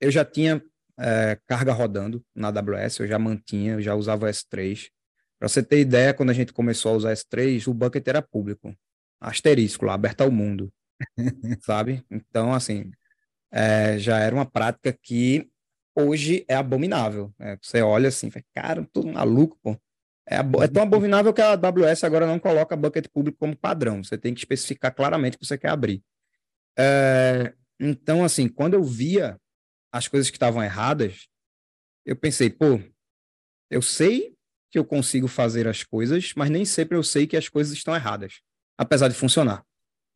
eu 0.00 0.10
já 0.10 0.24
tinha 0.24 0.62
é, 0.98 1.38
carga 1.46 1.72
rodando 1.72 2.24
na 2.34 2.48
AWS, 2.48 3.00
eu 3.00 3.06
já 3.06 3.18
mantinha, 3.18 3.74
eu 3.74 3.82
já 3.82 3.94
usava 3.94 4.26
o 4.26 4.28
S3. 4.28 4.88
Para 5.38 5.48
você 5.48 5.62
ter 5.62 5.78
ideia, 5.78 6.14
quando 6.14 6.30
a 6.30 6.32
gente 6.32 6.52
começou 6.52 6.92
a 6.92 6.96
usar 6.96 7.12
S3, 7.12 7.68
o 7.68 7.74
bucket 7.74 8.08
era 8.08 8.22
público, 8.22 8.74
asterisco 9.20 9.84
lá, 9.84 9.94
aberto 9.94 10.22
ao 10.22 10.30
mundo, 10.30 10.72
sabe? 11.60 12.02
Então, 12.10 12.52
assim, 12.52 12.90
é, 13.52 13.98
já 13.98 14.18
era 14.18 14.34
uma 14.34 14.46
prática 14.46 14.92
que 14.92 15.48
hoje 15.94 16.44
é 16.48 16.54
abominável. 16.54 17.32
Né? 17.38 17.58
Você 17.62 17.82
olha 17.82 18.08
assim, 18.08 18.30
fala, 18.30 18.44
cara, 18.54 18.88
tudo 18.92 19.12
maluco, 19.12 19.58
pô. 19.62 19.76
É, 20.30 20.36
é, 20.36 20.68
tão 20.68 20.82
abominável 20.82 21.32
que 21.32 21.40
a 21.40 21.52
AWS 21.52 22.04
agora 22.04 22.26
não 22.26 22.38
coloca 22.38 22.76
bucket 22.76 23.06
público 23.08 23.38
como 23.38 23.56
padrão. 23.56 24.02
Você 24.02 24.18
tem 24.18 24.34
que 24.34 24.40
especificar 24.40 24.94
claramente 24.94 25.36
o 25.36 25.38
que 25.38 25.46
você 25.46 25.56
quer 25.56 25.70
abrir. 25.70 26.02
É, 26.76 27.54
então, 27.80 28.24
assim, 28.24 28.48
quando 28.48 28.74
eu 28.74 28.82
via 28.82 29.38
as 29.92 30.08
coisas 30.08 30.30
que 30.30 30.36
estavam 30.36 30.62
erradas, 30.62 31.28
eu 32.04 32.16
pensei, 32.16 32.50
pô, 32.50 32.80
eu 33.70 33.82
sei 33.82 34.34
que 34.70 34.78
eu 34.78 34.84
consigo 34.84 35.28
fazer 35.28 35.66
as 35.66 35.82
coisas, 35.82 36.32
mas 36.36 36.50
nem 36.50 36.64
sempre 36.64 36.96
eu 36.96 37.02
sei 37.02 37.26
que 37.26 37.36
as 37.36 37.48
coisas 37.48 37.72
estão 37.72 37.94
erradas, 37.94 38.40
apesar 38.76 39.08
de 39.08 39.14
funcionar. 39.14 39.64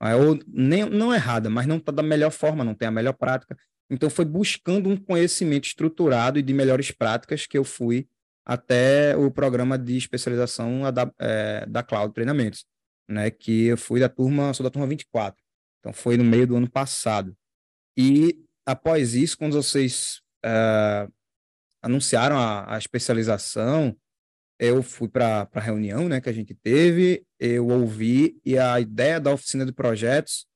Ou 0.00 0.38
nem, 0.48 0.84
não 0.84 1.14
errada, 1.14 1.48
mas 1.48 1.66
não 1.66 1.76
está 1.76 1.92
da 1.92 2.02
melhor 2.02 2.30
forma, 2.32 2.64
não 2.64 2.74
tem 2.74 2.88
a 2.88 2.90
melhor 2.90 3.12
prática. 3.12 3.56
Então, 3.88 4.10
foi 4.10 4.24
buscando 4.24 4.88
um 4.88 4.96
conhecimento 4.96 5.66
estruturado 5.66 6.38
e 6.38 6.42
de 6.42 6.52
melhores 6.52 6.90
práticas 6.90 7.46
que 7.46 7.56
eu 7.56 7.62
fui 7.62 8.08
até 8.44 9.16
o 9.16 9.30
programa 9.30 9.78
de 9.78 9.96
especialização 9.96 10.90
da, 10.92 11.12
é, 11.20 11.64
da 11.66 11.82
Cloud 11.82 12.12
Treinamentos, 12.12 12.64
né? 13.08 13.30
Que 13.30 13.66
eu 13.66 13.76
fui 13.76 14.00
da 14.00 14.08
turma, 14.08 14.52
sou 14.54 14.64
da 14.64 14.70
turma 14.70 14.88
24. 14.88 15.40
Então, 15.78 15.92
foi 15.92 16.16
no 16.16 16.24
meio 16.24 16.46
do 16.46 16.56
ano 16.56 16.68
passado. 16.68 17.36
E 17.96 18.38
após 18.64 19.14
isso, 19.14 19.36
quando 19.36 19.54
vocês 19.54 20.20
uh, 20.44 21.12
anunciaram 21.82 22.38
a, 22.38 22.74
a, 22.74 22.78
especialização, 22.78 23.96
eu 24.58 24.82
fui 24.82 25.08
para 25.08 25.48
a 25.52 25.60
reunião 25.60 26.08
né, 26.08 26.20
que 26.20 26.28
a 26.28 26.32
gente 26.32 26.54
teve, 26.54 27.24
eu 27.38 27.66
ouvi 27.66 28.40
e 28.44 28.56
a 28.56 28.78
ideia 28.80 29.18
da 29.18 29.32
oficina 29.32 29.66
de 29.66 29.72
projetos 29.72 30.46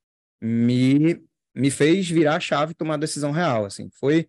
me, 0.40 1.20
me 1.55 1.70
fez 1.70 2.09
virar 2.09 2.37
a 2.37 2.40
chave 2.40 2.72
e 2.72 2.77
tomar 2.77 2.94
a 2.94 2.99
decisão 2.99 3.33
real. 3.33 3.64
Assim, 3.64 3.90
foi, 3.99 4.29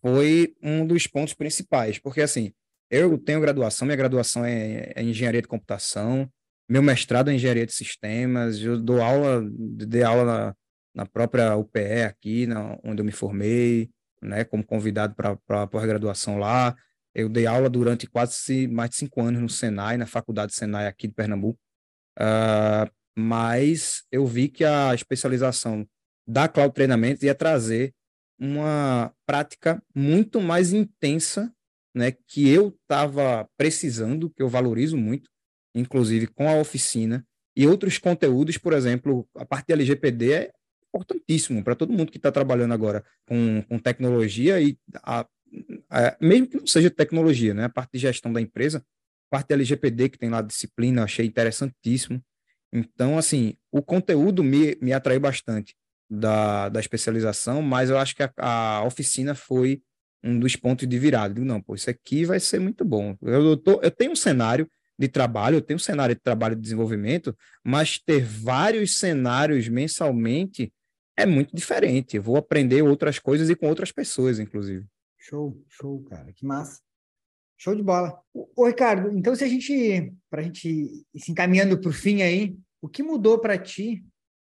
foi 0.00 0.54
um 0.60 0.86
dos 0.86 1.06
pontos 1.06 1.34
principais, 1.34 1.98
porque 1.98 2.20
assim, 2.20 2.52
eu 2.90 3.16
tenho 3.18 3.40
graduação, 3.40 3.86
minha 3.86 3.96
graduação 3.96 4.44
é, 4.44 4.92
é 4.94 5.02
engenharia 5.02 5.42
de 5.42 5.48
computação, 5.48 6.28
meu 6.68 6.82
mestrado 6.82 7.30
é 7.30 7.34
engenharia 7.34 7.66
de 7.66 7.72
sistemas, 7.72 8.60
eu 8.60 8.80
dou 8.80 9.00
aula, 9.00 9.46
dei 9.50 10.02
aula 10.02 10.24
na, 10.24 10.56
na 10.94 11.04
própria 11.04 11.56
UPE 11.56 12.02
aqui, 12.06 12.46
na, 12.46 12.78
onde 12.84 13.00
eu 13.00 13.04
me 13.04 13.12
formei, 13.12 13.90
né, 14.22 14.44
como 14.44 14.64
convidado 14.64 15.14
para 15.14 15.62
a 15.62 15.66
pós-graduação 15.66 16.38
lá. 16.38 16.74
Eu 17.14 17.28
dei 17.28 17.46
aula 17.46 17.68
durante 17.68 18.06
quase 18.06 18.66
mais 18.68 18.90
de 18.90 18.96
cinco 18.96 19.20
anos 19.20 19.40
no 19.40 19.48
Senai, 19.48 19.96
na 19.96 20.06
Faculdade 20.06 20.54
Senai 20.54 20.86
aqui 20.86 21.08
de 21.08 21.14
Pernambuco. 21.14 21.58
Uh, 22.18 22.90
mas 23.16 24.04
eu 24.10 24.26
vi 24.26 24.48
que 24.48 24.64
a 24.64 24.94
especialização 24.94 25.86
da 26.26 26.48
Cloud 26.48 26.74
Treinamentos 26.74 27.22
ia 27.22 27.34
trazer 27.34 27.94
uma 28.38 29.12
prática 29.26 29.82
muito 29.94 30.40
mais 30.40 30.72
intensa, 30.72 31.52
né, 31.94 32.12
que 32.26 32.48
eu 32.48 32.68
estava 32.68 33.48
precisando, 33.56 34.30
que 34.30 34.42
eu 34.42 34.48
valorizo 34.48 34.96
muito, 34.96 35.30
inclusive 35.74 36.26
com 36.26 36.48
a 36.48 36.56
oficina, 36.56 37.24
e 37.56 37.66
outros 37.68 37.98
conteúdos, 37.98 38.58
por 38.58 38.72
exemplo, 38.72 39.28
a 39.36 39.44
parte 39.44 39.68
de 39.68 39.74
LGPD 39.74 40.32
é 40.32 40.52
importantíssimo 40.94 41.62
para 41.64 41.74
todo 41.74 41.92
mundo 41.92 42.10
que 42.10 42.18
está 42.18 42.30
trabalhando 42.30 42.72
agora 42.72 43.04
com, 43.26 43.62
com 43.68 43.78
tecnologia 43.78 44.60
e 44.60 44.78
a, 45.02 45.26
a, 45.90 46.16
mesmo 46.20 46.46
que 46.46 46.56
não 46.56 46.66
seja 46.66 46.90
tecnologia, 46.90 47.52
né, 47.54 47.64
a 47.64 47.68
parte 47.68 47.92
de 47.92 47.98
gestão 47.98 48.32
da 48.32 48.40
empresa, 48.40 48.84
parte 49.30 49.48
de 49.48 49.54
LGPD 49.54 50.08
que 50.10 50.18
tem 50.18 50.30
lá 50.30 50.40
disciplina, 50.40 51.04
achei 51.04 51.26
interessantíssimo. 51.26 52.22
Então, 52.72 53.18
assim, 53.18 53.54
o 53.70 53.82
conteúdo 53.82 54.42
me, 54.42 54.76
me 54.80 54.92
atraiu 54.92 55.20
bastante 55.20 55.74
da, 56.10 56.68
da 56.68 56.80
especialização, 56.80 57.62
mas 57.62 57.90
eu 57.90 57.98
acho 57.98 58.14
que 58.14 58.22
a, 58.22 58.32
a 58.36 58.84
oficina 58.84 59.34
foi 59.34 59.82
um 60.22 60.38
dos 60.38 60.56
pontos 60.56 60.88
de 60.88 60.98
virada. 60.98 61.34
Digo, 61.34 61.46
não, 61.46 61.60
pô, 61.60 61.74
isso 61.74 61.90
aqui 61.90 62.24
vai 62.24 62.40
ser 62.40 62.58
muito 62.58 62.84
bom. 62.84 63.16
Eu, 63.22 63.44
eu, 63.44 63.56
tô, 63.56 63.80
eu 63.82 63.90
tenho 63.90 64.12
um 64.12 64.16
cenário 64.16 64.68
de 64.98 65.08
trabalho, 65.08 65.56
eu 65.56 65.60
tenho 65.60 65.76
um 65.76 65.80
cenário 65.80 66.14
de 66.14 66.20
trabalho 66.20 66.56
de 66.56 66.62
desenvolvimento, 66.62 67.36
mas 67.64 67.98
ter 67.98 68.24
vários 68.24 68.98
cenários 68.98 69.68
mensalmente 69.68 70.72
é 71.16 71.26
muito 71.26 71.54
diferente. 71.54 72.16
Eu 72.16 72.22
vou 72.22 72.36
aprender 72.36 72.82
outras 72.82 73.18
coisas 73.18 73.48
e 73.50 73.56
com 73.56 73.68
outras 73.68 73.92
pessoas, 73.92 74.38
inclusive. 74.38 74.86
Show, 75.18 75.62
show, 75.68 76.02
cara, 76.04 76.32
que 76.32 76.44
massa. 76.44 76.80
Show 77.56 77.74
de 77.74 77.82
bola. 77.82 78.20
Ô, 78.34 78.66
Ricardo, 78.66 79.10
então 79.16 79.34
se 79.34 79.44
a 79.44 79.48
gente, 79.48 80.12
para 80.28 80.40
a 80.40 80.44
gente 80.44 80.68
ir 80.68 81.20
se 81.20 81.30
encaminhando 81.30 81.80
para 81.80 81.88
o 81.88 81.92
fim 81.92 82.22
aí, 82.22 82.56
o 82.80 82.88
que 82.88 83.02
mudou 83.02 83.38
para 83.38 83.56
ti 83.56 84.04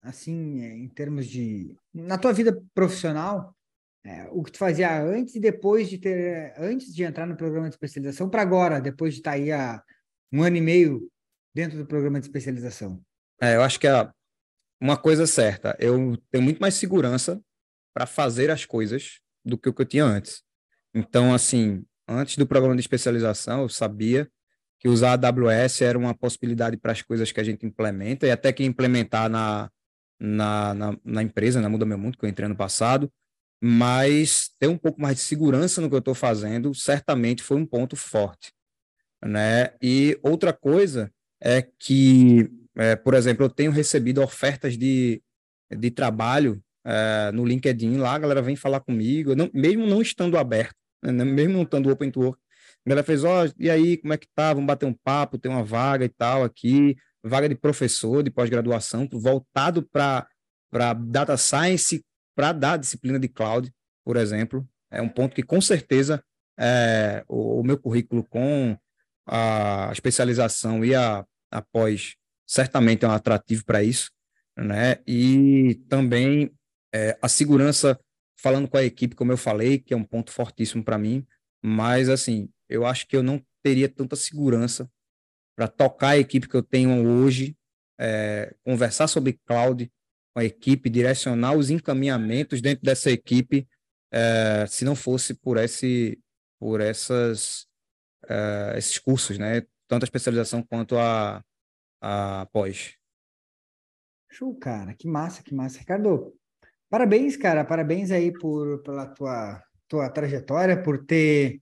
assim, 0.06 0.62
é, 0.62 0.78
em 0.78 0.88
termos 0.88 1.28
de. 1.28 1.76
Na 1.94 2.18
tua 2.18 2.32
vida 2.32 2.62
profissional, 2.74 3.56
é, 4.04 4.28
o 4.32 4.44
que 4.44 4.52
tu 4.52 4.58
fazia 4.58 5.02
antes 5.02 5.36
e 5.36 5.40
depois 5.40 5.90
de 5.90 5.98
ter. 5.98 6.54
Antes 6.58 6.94
de 6.94 7.04
entrar 7.04 7.26
no 7.26 7.36
programa 7.36 7.68
de 7.68 7.76
especialização, 7.76 8.30
para 8.30 8.42
agora, 8.42 8.80
depois 8.80 9.14
de 9.14 9.20
estar 9.20 9.32
tá 9.32 9.38
aí 9.38 9.52
há 9.52 9.84
um 10.32 10.44
ano 10.44 10.58
e 10.58 10.62
meio 10.62 11.12
dentro 11.54 11.78
do 11.78 11.86
programa 11.86 12.20
de 12.20 12.28
especialização? 12.28 13.02
É, 13.42 13.56
eu 13.56 13.62
acho 13.62 13.80
que 13.80 13.88
é 13.88 14.10
uma 14.86 14.98
coisa 14.98 15.26
certa. 15.26 15.76
Eu 15.80 16.18
tenho 16.32 16.44
muito 16.44 16.60
mais 16.60 16.76
segurança 16.76 17.42
para 17.94 18.06
fazer 18.06 18.52
as 18.52 18.66
coisas 18.66 19.20
do 19.44 19.58
que 19.58 19.70
o 19.70 19.74
que 19.74 19.82
eu 19.82 19.86
tinha 19.86 20.06
antes. 20.06 20.44
Então, 20.94 21.34
assim, 21.34 21.84
antes 22.08 22.38
do 22.38 22.46
programa 22.46 22.76
de 22.76 22.82
especialização, 22.82 23.64
eu 23.64 23.70
sabia 23.70 24.30
que 24.80 24.88
usar 24.88 25.12
a 25.12 25.28
AWS 25.28 25.82
era 25.82 25.98
uma 25.98 26.14
possibilidade 26.14 26.78
para 26.78 26.92
as 26.92 27.02
coisas 27.02 27.32
que 27.32 27.40
a 27.40 27.44
gente 27.44 27.66
implementa 27.66 28.28
e 28.28 28.32
até 28.32 28.54
que 28.54 28.64
implementar 28.64 29.30
na, 29.30 29.70
na, 30.20 30.74
na, 30.74 30.98
na 31.04 31.24
empresa, 31.24 31.60
na 31.60 31.70
Muda 31.70 31.86
Meu 31.86 31.98
Mundo, 31.98 32.18
que 32.18 32.26
eu 32.26 32.30
entrei 32.30 32.46
ano 32.46 32.56
passado, 32.56 33.12
mas 33.62 34.52
ter 34.60 34.68
um 34.68 34.78
pouco 34.78 35.02
mais 35.02 35.16
de 35.16 35.24
segurança 35.24 35.82
no 35.82 35.90
que 35.90 35.96
eu 35.96 36.00
estou 36.00 36.14
fazendo, 36.14 36.74
certamente 36.76 37.42
foi 37.42 37.58
um 37.58 37.66
ponto 37.66 37.96
forte. 37.96 38.54
Né? 39.24 39.72
E 39.82 40.20
outra 40.22 40.54
coisa 40.54 41.12
é 41.42 41.62
que, 41.62 42.50
é, 42.76 42.96
por 42.96 43.14
exemplo, 43.14 43.46
eu 43.46 43.50
tenho 43.50 43.72
recebido 43.72 44.22
ofertas 44.22 44.78
de, 44.78 45.22
de 45.72 45.92
trabalho 45.92 46.62
é, 46.86 47.32
no 47.32 47.46
LinkedIn, 47.46 47.98
lá 47.98 48.14
a 48.14 48.20
galera 48.20 48.42
vem 48.42 48.56
falar 48.56 48.80
comigo, 48.80 49.36
não, 49.36 49.50
mesmo 49.54 49.88
não 49.88 50.02
estando 50.02 50.38
aberto, 50.38 50.76
né? 51.04 51.12
mesmo 51.24 51.54
não 51.54 51.64
estando 51.64 51.90
open 51.90 52.12
to 52.12 52.22
work, 52.22 52.40
a 52.86 52.90
galera 52.90 53.06
fez, 53.06 53.24
ó, 53.24 53.46
oh, 53.46 53.52
e 53.58 53.70
aí, 53.70 53.98
como 53.98 54.14
é 54.14 54.18
que 54.18 54.28
tá? 54.36 54.54
Vamos 54.54 54.68
bater 54.68 54.86
um 54.86 54.94
papo, 54.94 55.40
tem 55.40 55.52
uma 55.52 55.64
vaga 55.64 56.06
e 56.06 56.10
tal 56.10 56.44
aqui, 56.44 56.96
vaga 57.24 57.50
de 57.50 57.56
professor 57.56 58.22
de 58.22 58.30
pós-graduação 58.30 59.08
voltado 59.12 59.82
para 59.82 60.28
data 60.94 61.36
science, 61.36 62.06
para 62.36 62.52
dar 62.52 62.78
disciplina 62.78 63.18
de 63.18 63.28
cloud, 63.28 63.74
por 64.04 64.18
exemplo. 64.18 64.68
É 64.92 65.02
um 65.02 65.10
ponto 65.10 65.34
que, 65.34 65.42
com 65.42 65.60
certeza, 65.60 66.24
é, 66.60 67.24
o, 67.28 67.60
o, 67.62 67.64
meu 67.64 67.78
currículo 67.78 68.24
com 68.24 68.78
a 69.26 69.90
especialização 69.92 70.86
e 70.86 70.94
a, 70.94 71.26
a 71.50 71.62
pós 71.64 72.16
certamente 72.46 73.06
é 73.06 73.08
um 73.08 73.12
atrativo 73.12 73.64
para 73.66 73.84
isso. 73.84 74.12
Né? 74.58 75.00
E 75.06 75.76
também 75.90 76.52
é, 76.94 77.18
a 77.22 77.28
segurança, 77.28 78.00
falando 78.40 78.68
com 78.68 78.78
a 78.78 78.84
equipe, 78.84 79.16
como 79.16 79.32
eu 79.32 79.38
falei, 79.38 79.80
que 79.80 79.94
é 79.94 79.98
um 79.98 80.04
ponto 80.04 80.32
fortíssimo 80.32 80.84
para 80.84 80.98
mim, 80.98 81.26
mas, 81.62 82.10
assim, 82.10 82.50
eu 82.70 82.86
acho 82.86 83.08
que 83.08 83.18
eu 83.18 83.24
não 83.24 83.44
teria 83.64 83.90
tanta 83.90 84.16
segurança 84.16 84.90
para 85.56 85.68
tocar 85.68 86.10
a 86.10 86.18
equipe 86.18 86.48
que 86.48 86.56
eu 86.56 86.64
tenho 86.64 87.08
hoje, 87.08 87.58
é, 88.00 88.54
conversar 88.64 89.08
sobre 89.08 89.40
cloud 89.46 89.92
com 90.34 90.40
a 90.40 90.46
equipe, 90.46 90.90
direcionar 90.90 91.54
os 91.54 91.70
encaminhamentos 91.70 92.62
dentro 92.62 92.84
dessa 92.84 93.10
equipe, 93.10 93.68
é, 94.12 94.66
se 94.68 94.86
não 94.86 94.96
fosse 94.96 95.34
por 95.34 95.58
esse, 95.58 96.20
por 96.60 96.82
essas, 96.82 97.66
é, 98.28 98.76
esses 98.78 99.00
cursos, 99.00 99.38
né? 99.38 99.64
Tanto 99.88 100.04
a 100.04 100.06
especialização 100.06 100.62
quanto 100.62 100.98
a, 100.98 101.44
a 102.08 102.46
pós. 102.52 102.96
Show, 104.30 104.54
cara, 104.56 104.94
que 104.94 105.08
massa, 105.08 105.42
que 105.42 105.56
massa, 105.56 105.80
Ricardo. 105.80 106.36
Parabéns, 106.88 107.36
cara, 107.36 107.66
parabéns 107.66 108.12
aí 108.12 108.32
por 108.32 108.84
pela 108.84 109.08
tua 109.08 109.64
tua 109.88 110.10
trajetória, 110.10 110.82
por 110.82 111.04
ter 111.04 111.62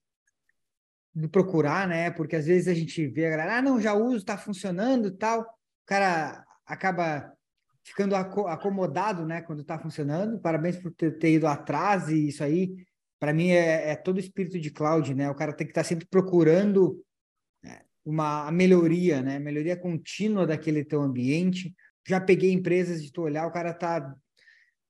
de 1.16 1.28
procurar, 1.30 1.88
né? 1.88 2.12
Porque 2.12 2.36
às 2.36 2.46
vezes 2.46 2.68
a 2.68 2.74
gente 2.74 3.08
vê 3.08 3.28
a 3.28 3.30
galera, 3.30 3.58
ah, 3.58 3.62
não, 3.62 3.80
já 3.80 3.94
uso, 3.94 4.26
tá 4.26 4.38
funcionando 4.38 5.12
tal. 5.12 5.42
O 5.42 5.46
cara 5.86 6.44
acaba 6.66 7.32
ficando 7.84 8.16
acomodado, 8.16 9.26
né, 9.26 9.42
quando 9.42 9.64
tá 9.64 9.78
funcionando. 9.80 10.40
Parabéns 10.40 10.78
por 10.78 10.92
ter, 10.92 11.18
ter 11.20 11.34
ido 11.34 11.48
atrás 11.48 12.10
e 12.10 12.30
isso 12.30 12.44
aí, 12.44 12.76
para 13.20 13.34
mim, 13.34 13.50
é, 13.50 13.92
é, 13.92 13.96
todo 13.96 14.20
espírito 14.20 14.60
de 14.60 14.72
cloud, 14.72 15.14
né? 15.14 15.30
O 15.30 15.36
cara 15.36 15.54
tem 15.54 15.68
que 15.68 15.72
estar 15.72 15.84
tá 15.84 15.88
sempre 15.88 16.06
procurando 16.06 17.02
uma 18.06 18.52
melhoria, 18.52 19.22
né? 19.22 19.40
Melhoria 19.40 19.78
contínua 19.78 20.46
daquele 20.46 20.84
teu 20.84 21.02
ambiente. 21.02 21.74
Já 22.08 22.20
peguei 22.20 22.52
empresas 22.52 23.02
de 23.02 23.12
tu 23.12 23.22
olhar, 23.22 23.48
o 23.48 23.52
cara 23.52 23.74
tá 23.74 24.14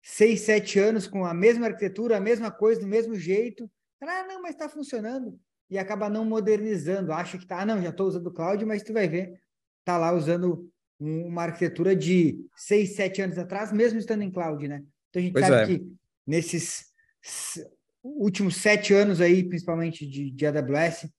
seis, 0.02 0.42
sete 0.42 0.80
anos 0.80 1.08
com 1.08 1.26
a 1.26 1.34
mesma 1.34 1.68
arquitetura, 1.68 2.18
a 2.18 2.22
mesma 2.22 2.52
coisa, 2.52 2.82
do 2.82 2.88
mesmo 2.88 3.16
jeito. 3.16 3.70
Ah, 4.02 4.26
não, 4.28 4.42
mas 4.42 4.52
está 4.52 4.68
funcionando 4.68 5.40
e 5.70 5.78
acaba 5.78 6.10
não 6.10 6.26
modernizando. 6.26 7.12
Acha 7.12 7.38
que 7.38 7.48
tá, 7.48 7.62
ah, 7.62 7.66
não, 7.66 7.82
já 7.82 7.90
estou 7.90 8.08
usando 8.08 8.28
o 8.28 8.34
cloud, 8.34 8.64
mas 8.66 8.84
tu 8.84 8.94
vai 8.94 9.08
ver, 9.08 9.42
tá 9.84 9.98
lá 9.98 10.12
usando 10.12 10.70
uma 11.00 11.44
arquitetura 11.44 11.96
de 11.96 12.46
seis, 12.56 12.96
sete 12.96 13.22
anos 13.22 13.38
atrás, 13.38 13.72
mesmo 13.72 13.98
estando 13.98 14.24
em 14.24 14.32
cloud, 14.32 14.68
né? 14.68 14.84
Então 15.10 15.20
a 15.20 15.24
gente 15.24 15.34
pois 15.34 15.46
sabe 15.46 15.62
é. 15.62 15.66
que 15.66 15.88
nesses 16.28 16.86
últimos 18.04 18.56
sete 18.58 18.94
anos 18.94 19.20
aí, 19.20 19.44
principalmente 19.44 20.06
de, 20.06 20.30
de 20.32 20.46
AWS, 20.46 21.10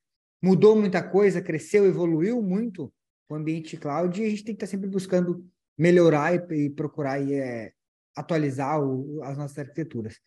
mudou 0.42 0.76
muita 0.76 1.02
coisa, 1.02 1.42
cresceu, 1.42 1.86
evoluiu 1.86 2.42
muito 2.42 2.92
o 3.28 3.34
ambiente 3.34 3.76
cloud 3.76 4.20
e 4.20 4.26
a 4.26 4.30
gente 4.30 4.44
tem 4.44 4.54
que 4.54 4.64
estar 4.64 4.66
tá 4.66 4.70
sempre 4.70 4.88
buscando 4.88 5.44
melhorar 5.76 6.34
e, 6.34 6.66
e 6.66 6.70
procurar 6.70 7.20
e, 7.20 7.34
é, 7.34 7.72
atualizar 8.16 8.80
o, 8.80 9.22
as 9.22 9.36
nossas 9.36 9.58
arquiteturas. 9.58 10.18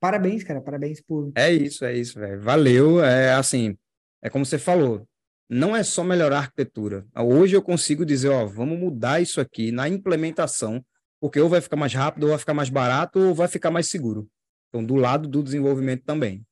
Parabéns, 0.00 0.42
cara, 0.42 0.60
parabéns 0.60 1.00
por. 1.00 1.30
É 1.34 1.52
isso, 1.52 1.84
é 1.84 1.94
isso, 1.94 2.18
velho. 2.18 2.40
Valeu. 2.40 3.04
É 3.04 3.34
assim, 3.34 3.76
é 4.22 4.30
como 4.30 4.46
você 4.46 4.58
falou, 4.58 5.06
não 5.48 5.76
é 5.76 5.82
só 5.82 6.02
melhorar 6.02 6.36
a 6.36 6.40
arquitetura. 6.40 7.06
Hoje 7.14 7.56
eu 7.56 7.62
consigo 7.62 8.04
dizer, 8.04 8.28
ó, 8.28 8.46
vamos 8.46 8.78
mudar 8.78 9.20
isso 9.20 9.40
aqui 9.40 9.70
na 9.72 9.88
implementação, 9.88 10.84
porque 11.20 11.40
ou 11.40 11.48
vai 11.48 11.60
ficar 11.60 11.76
mais 11.76 11.92
rápido, 11.92 12.24
ou 12.24 12.30
vai 12.30 12.38
ficar 12.38 12.54
mais 12.54 12.70
barato, 12.70 13.18
ou 13.18 13.34
vai 13.34 13.48
ficar 13.48 13.70
mais 13.70 13.88
seguro. 13.88 14.28
Então, 14.68 14.84
do 14.84 14.94
lado 14.94 15.28
do 15.28 15.42
desenvolvimento 15.42 16.04
também. 16.04 16.46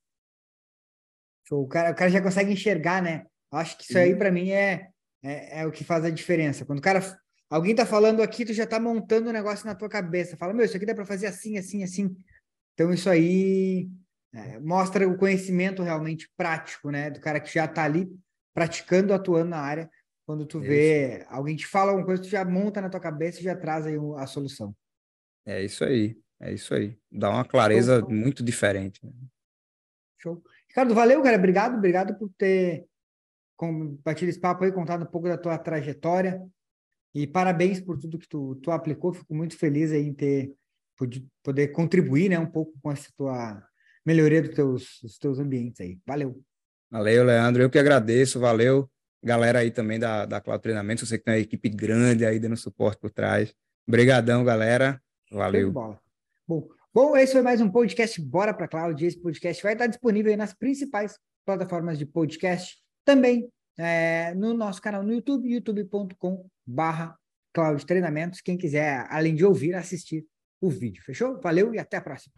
O 1.49 1.67
cara, 1.67 1.91
o 1.91 1.95
cara 1.95 2.11
já 2.11 2.21
consegue 2.21 2.51
enxergar, 2.51 3.01
né? 3.01 3.25
Acho 3.51 3.77
que 3.77 3.83
isso 3.83 3.97
aí, 3.97 4.15
para 4.15 4.31
mim, 4.31 4.51
é, 4.51 4.89
é, 5.23 5.61
é, 5.61 5.65
o 5.65 5.71
que 5.71 5.83
faz 5.83 6.05
a 6.05 6.09
diferença. 6.09 6.65
Quando 6.65 6.79
o 6.79 6.81
cara. 6.81 7.01
Alguém 7.49 7.73
tá 7.73 7.83
falando 7.83 8.21
aqui, 8.21 8.45
tu 8.45 8.53
já 8.53 8.67
tá 8.67 8.79
montando 8.79 9.29
um 9.29 9.33
negócio 9.33 9.65
na 9.65 9.73
tua 9.73 9.89
cabeça. 9.89 10.37
Fala, 10.37 10.53
meu, 10.53 10.63
isso 10.63 10.77
aqui 10.77 10.85
dá 10.85 10.93
para 10.93 11.05
fazer 11.05 11.25
assim, 11.25 11.57
assim, 11.57 11.83
assim. 11.83 12.15
Então, 12.75 12.93
isso 12.93 13.09
aí 13.09 13.89
é, 14.31 14.59
mostra 14.59 15.07
o 15.07 15.17
conhecimento 15.17 15.81
realmente 15.81 16.29
prático, 16.37 16.91
né? 16.91 17.09
Do 17.09 17.19
cara 17.19 17.39
que 17.39 17.51
já 17.51 17.65
está 17.65 17.83
ali 17.83 18.07
praticando, 18.53 19.13
atuando 19.13 19.49
na 19.49 19.59
área. 19.59 19.89
Quando 20.27 20.45
tu 20.45 20.59
vê 20.59 21.25
alguém 21.27 21.55
te 21.55 21.65
fala 21.65 21.89
alguma 21.89 22.05
coisa, 22.05 22.21
tu 22.21 22.29
já 22.29 22.45
monta 22.45 22.79
na 22.79 22.89
tua 22.89 22.99
cabeça 22.99 23.39
e 23.39 23.43
já 23.43 23.55
traz 23.55 23.87
aí 23.87 23.95
a 24.17 24.27
solução. 24.27 24.75
É 25.43 25.63
isso 25.63 25.83
aí, 25.83 26.15
é 26.39 26.53
isso 26.53 26.75
aí. 26.75 26.95
Dá 27.11 27.31
uma 27.31 27.43
clareza 27.43 27.99
Show. 27.99 28.11
muito 28.11 28.43
diferente. 28.43 29.03
Né? 29.03 29.11
Show. 30.19 30.43
Ricardo, 30.79 30.95
valeu, 30.95 31.21
cara. 31.21 31.37
Obrigado, 31.37 31.77
obrigado 31.77 32.17
por 32.17 32.29
ter 32.37 32.85
batido 34.01 34.29
esse 34.29 34.39
papo 34.39 34.63
aí, 34.63 34.71
contado 34.71 35.03
um 35.03 35.07
pouco 35.07 35.27
da 35.27 35.37
tua 35.37 35.57
trajetória. 35.57 36.41
E 37.13 37.27
parabéns 37.27 37.81
por 37.81 37.97
tudo 37.97 38.17
que 38.17 38.27
tu, 38.29 38.55
tu 38.63 38.71
aplicou. 38.71 39.13
Fico 39.13 39.35
muito 39.35 39.57
feliz 39.57 39.91
aí 39.91 40.05
em 40.05 40.13
ter 40.13 40.53
poder 41.43 41.69
contribuir, 41.69 42.29
né, 42.29 42.37
um 42.37 42.45
pouco 42.45 42.73
com 42.81 42.91
essa 42.91 43.09
tua 43.15 43.61
melhoria 44.05 44.41
dos 44.41 44.53
teus, 44.53 44.99
dos 45.01 45.17
teus 45.17 45.39
ambientes 45.39 45.81
aí. 45.81 45.97
Valeu. 46.05 46.41
Valeu, 46.89 47.23
Leandro. 47.25 47.63
Eu 47.63 47.69
que 47.69 47.79
agradeço. 47.79 48.39
Valeu. 48.39 48.89
galera 49.21 49.59
aí 49.59 49.71
também 49.71 49.99
da, 49.99 50.25
da 50.25 50.39
Cloud 50.39 50.61
Treinamento, 50.61 51.05
você 51.05 51.17
que 51.17 51.25
tem 51.25 51.33
uma 51.33 51.39
equipe 51.39 51.69
grande 51.69 52.25
aí 52.25 52.39
dando 52.39 52.55
suporte 52.55 52.99
por 52.99 53.11
trás. 53.11 53.53
Obrigadão, 53.85 54.45
galera. 54.45 55.01
Valeu. 55.29 55.73
Bom, 56.47 56.69
bom, 56.93 57.15
esse 57.15 57.33
foi 57.33 57.41
mais 57.41 57.61
um 57.61 57.69
podcast 57.69 58.21
Bora 58.21 58.53
para 58.53 58.67
Cloud. 58.67 59.05
Esse 59.05 59.19
podcast 59.19 59.61
vai 59.61 59.73
estar 59.73 59.87
disponível 59.87 60.35
nas 60.37 60.53
principais 60.53 61.17
plataformas 61.45 61.97
de 61.97 62.05
podcast, 62.05 62.77
também 63.05 63.49
é, 63.77 64.33
no 64.35 64.53
nosso 64.53 64.81
canal 64.81 65.01
no 65.03 65.13
YouTube, 65.13 65.49
youtube.com/barra 65.49 67.17
Cloud 67.53 67.85
Treinamentos. 67.85 68.41
Quem 68.41 68.57
quiser, 68.57 69.07
além 69.09 69.35
de 69.35 69.45
ouvir, 69.45 69.73
assistir 69.73 70.25
o 70.61 70.69
vídeo. 70.69 71.01
Fechou? 71.03 71.39
Valeu 71.41 71.73
e 71.73 71.79
até 71.79 71.97
a 71.97 72.01
próxima. 72.01 72.33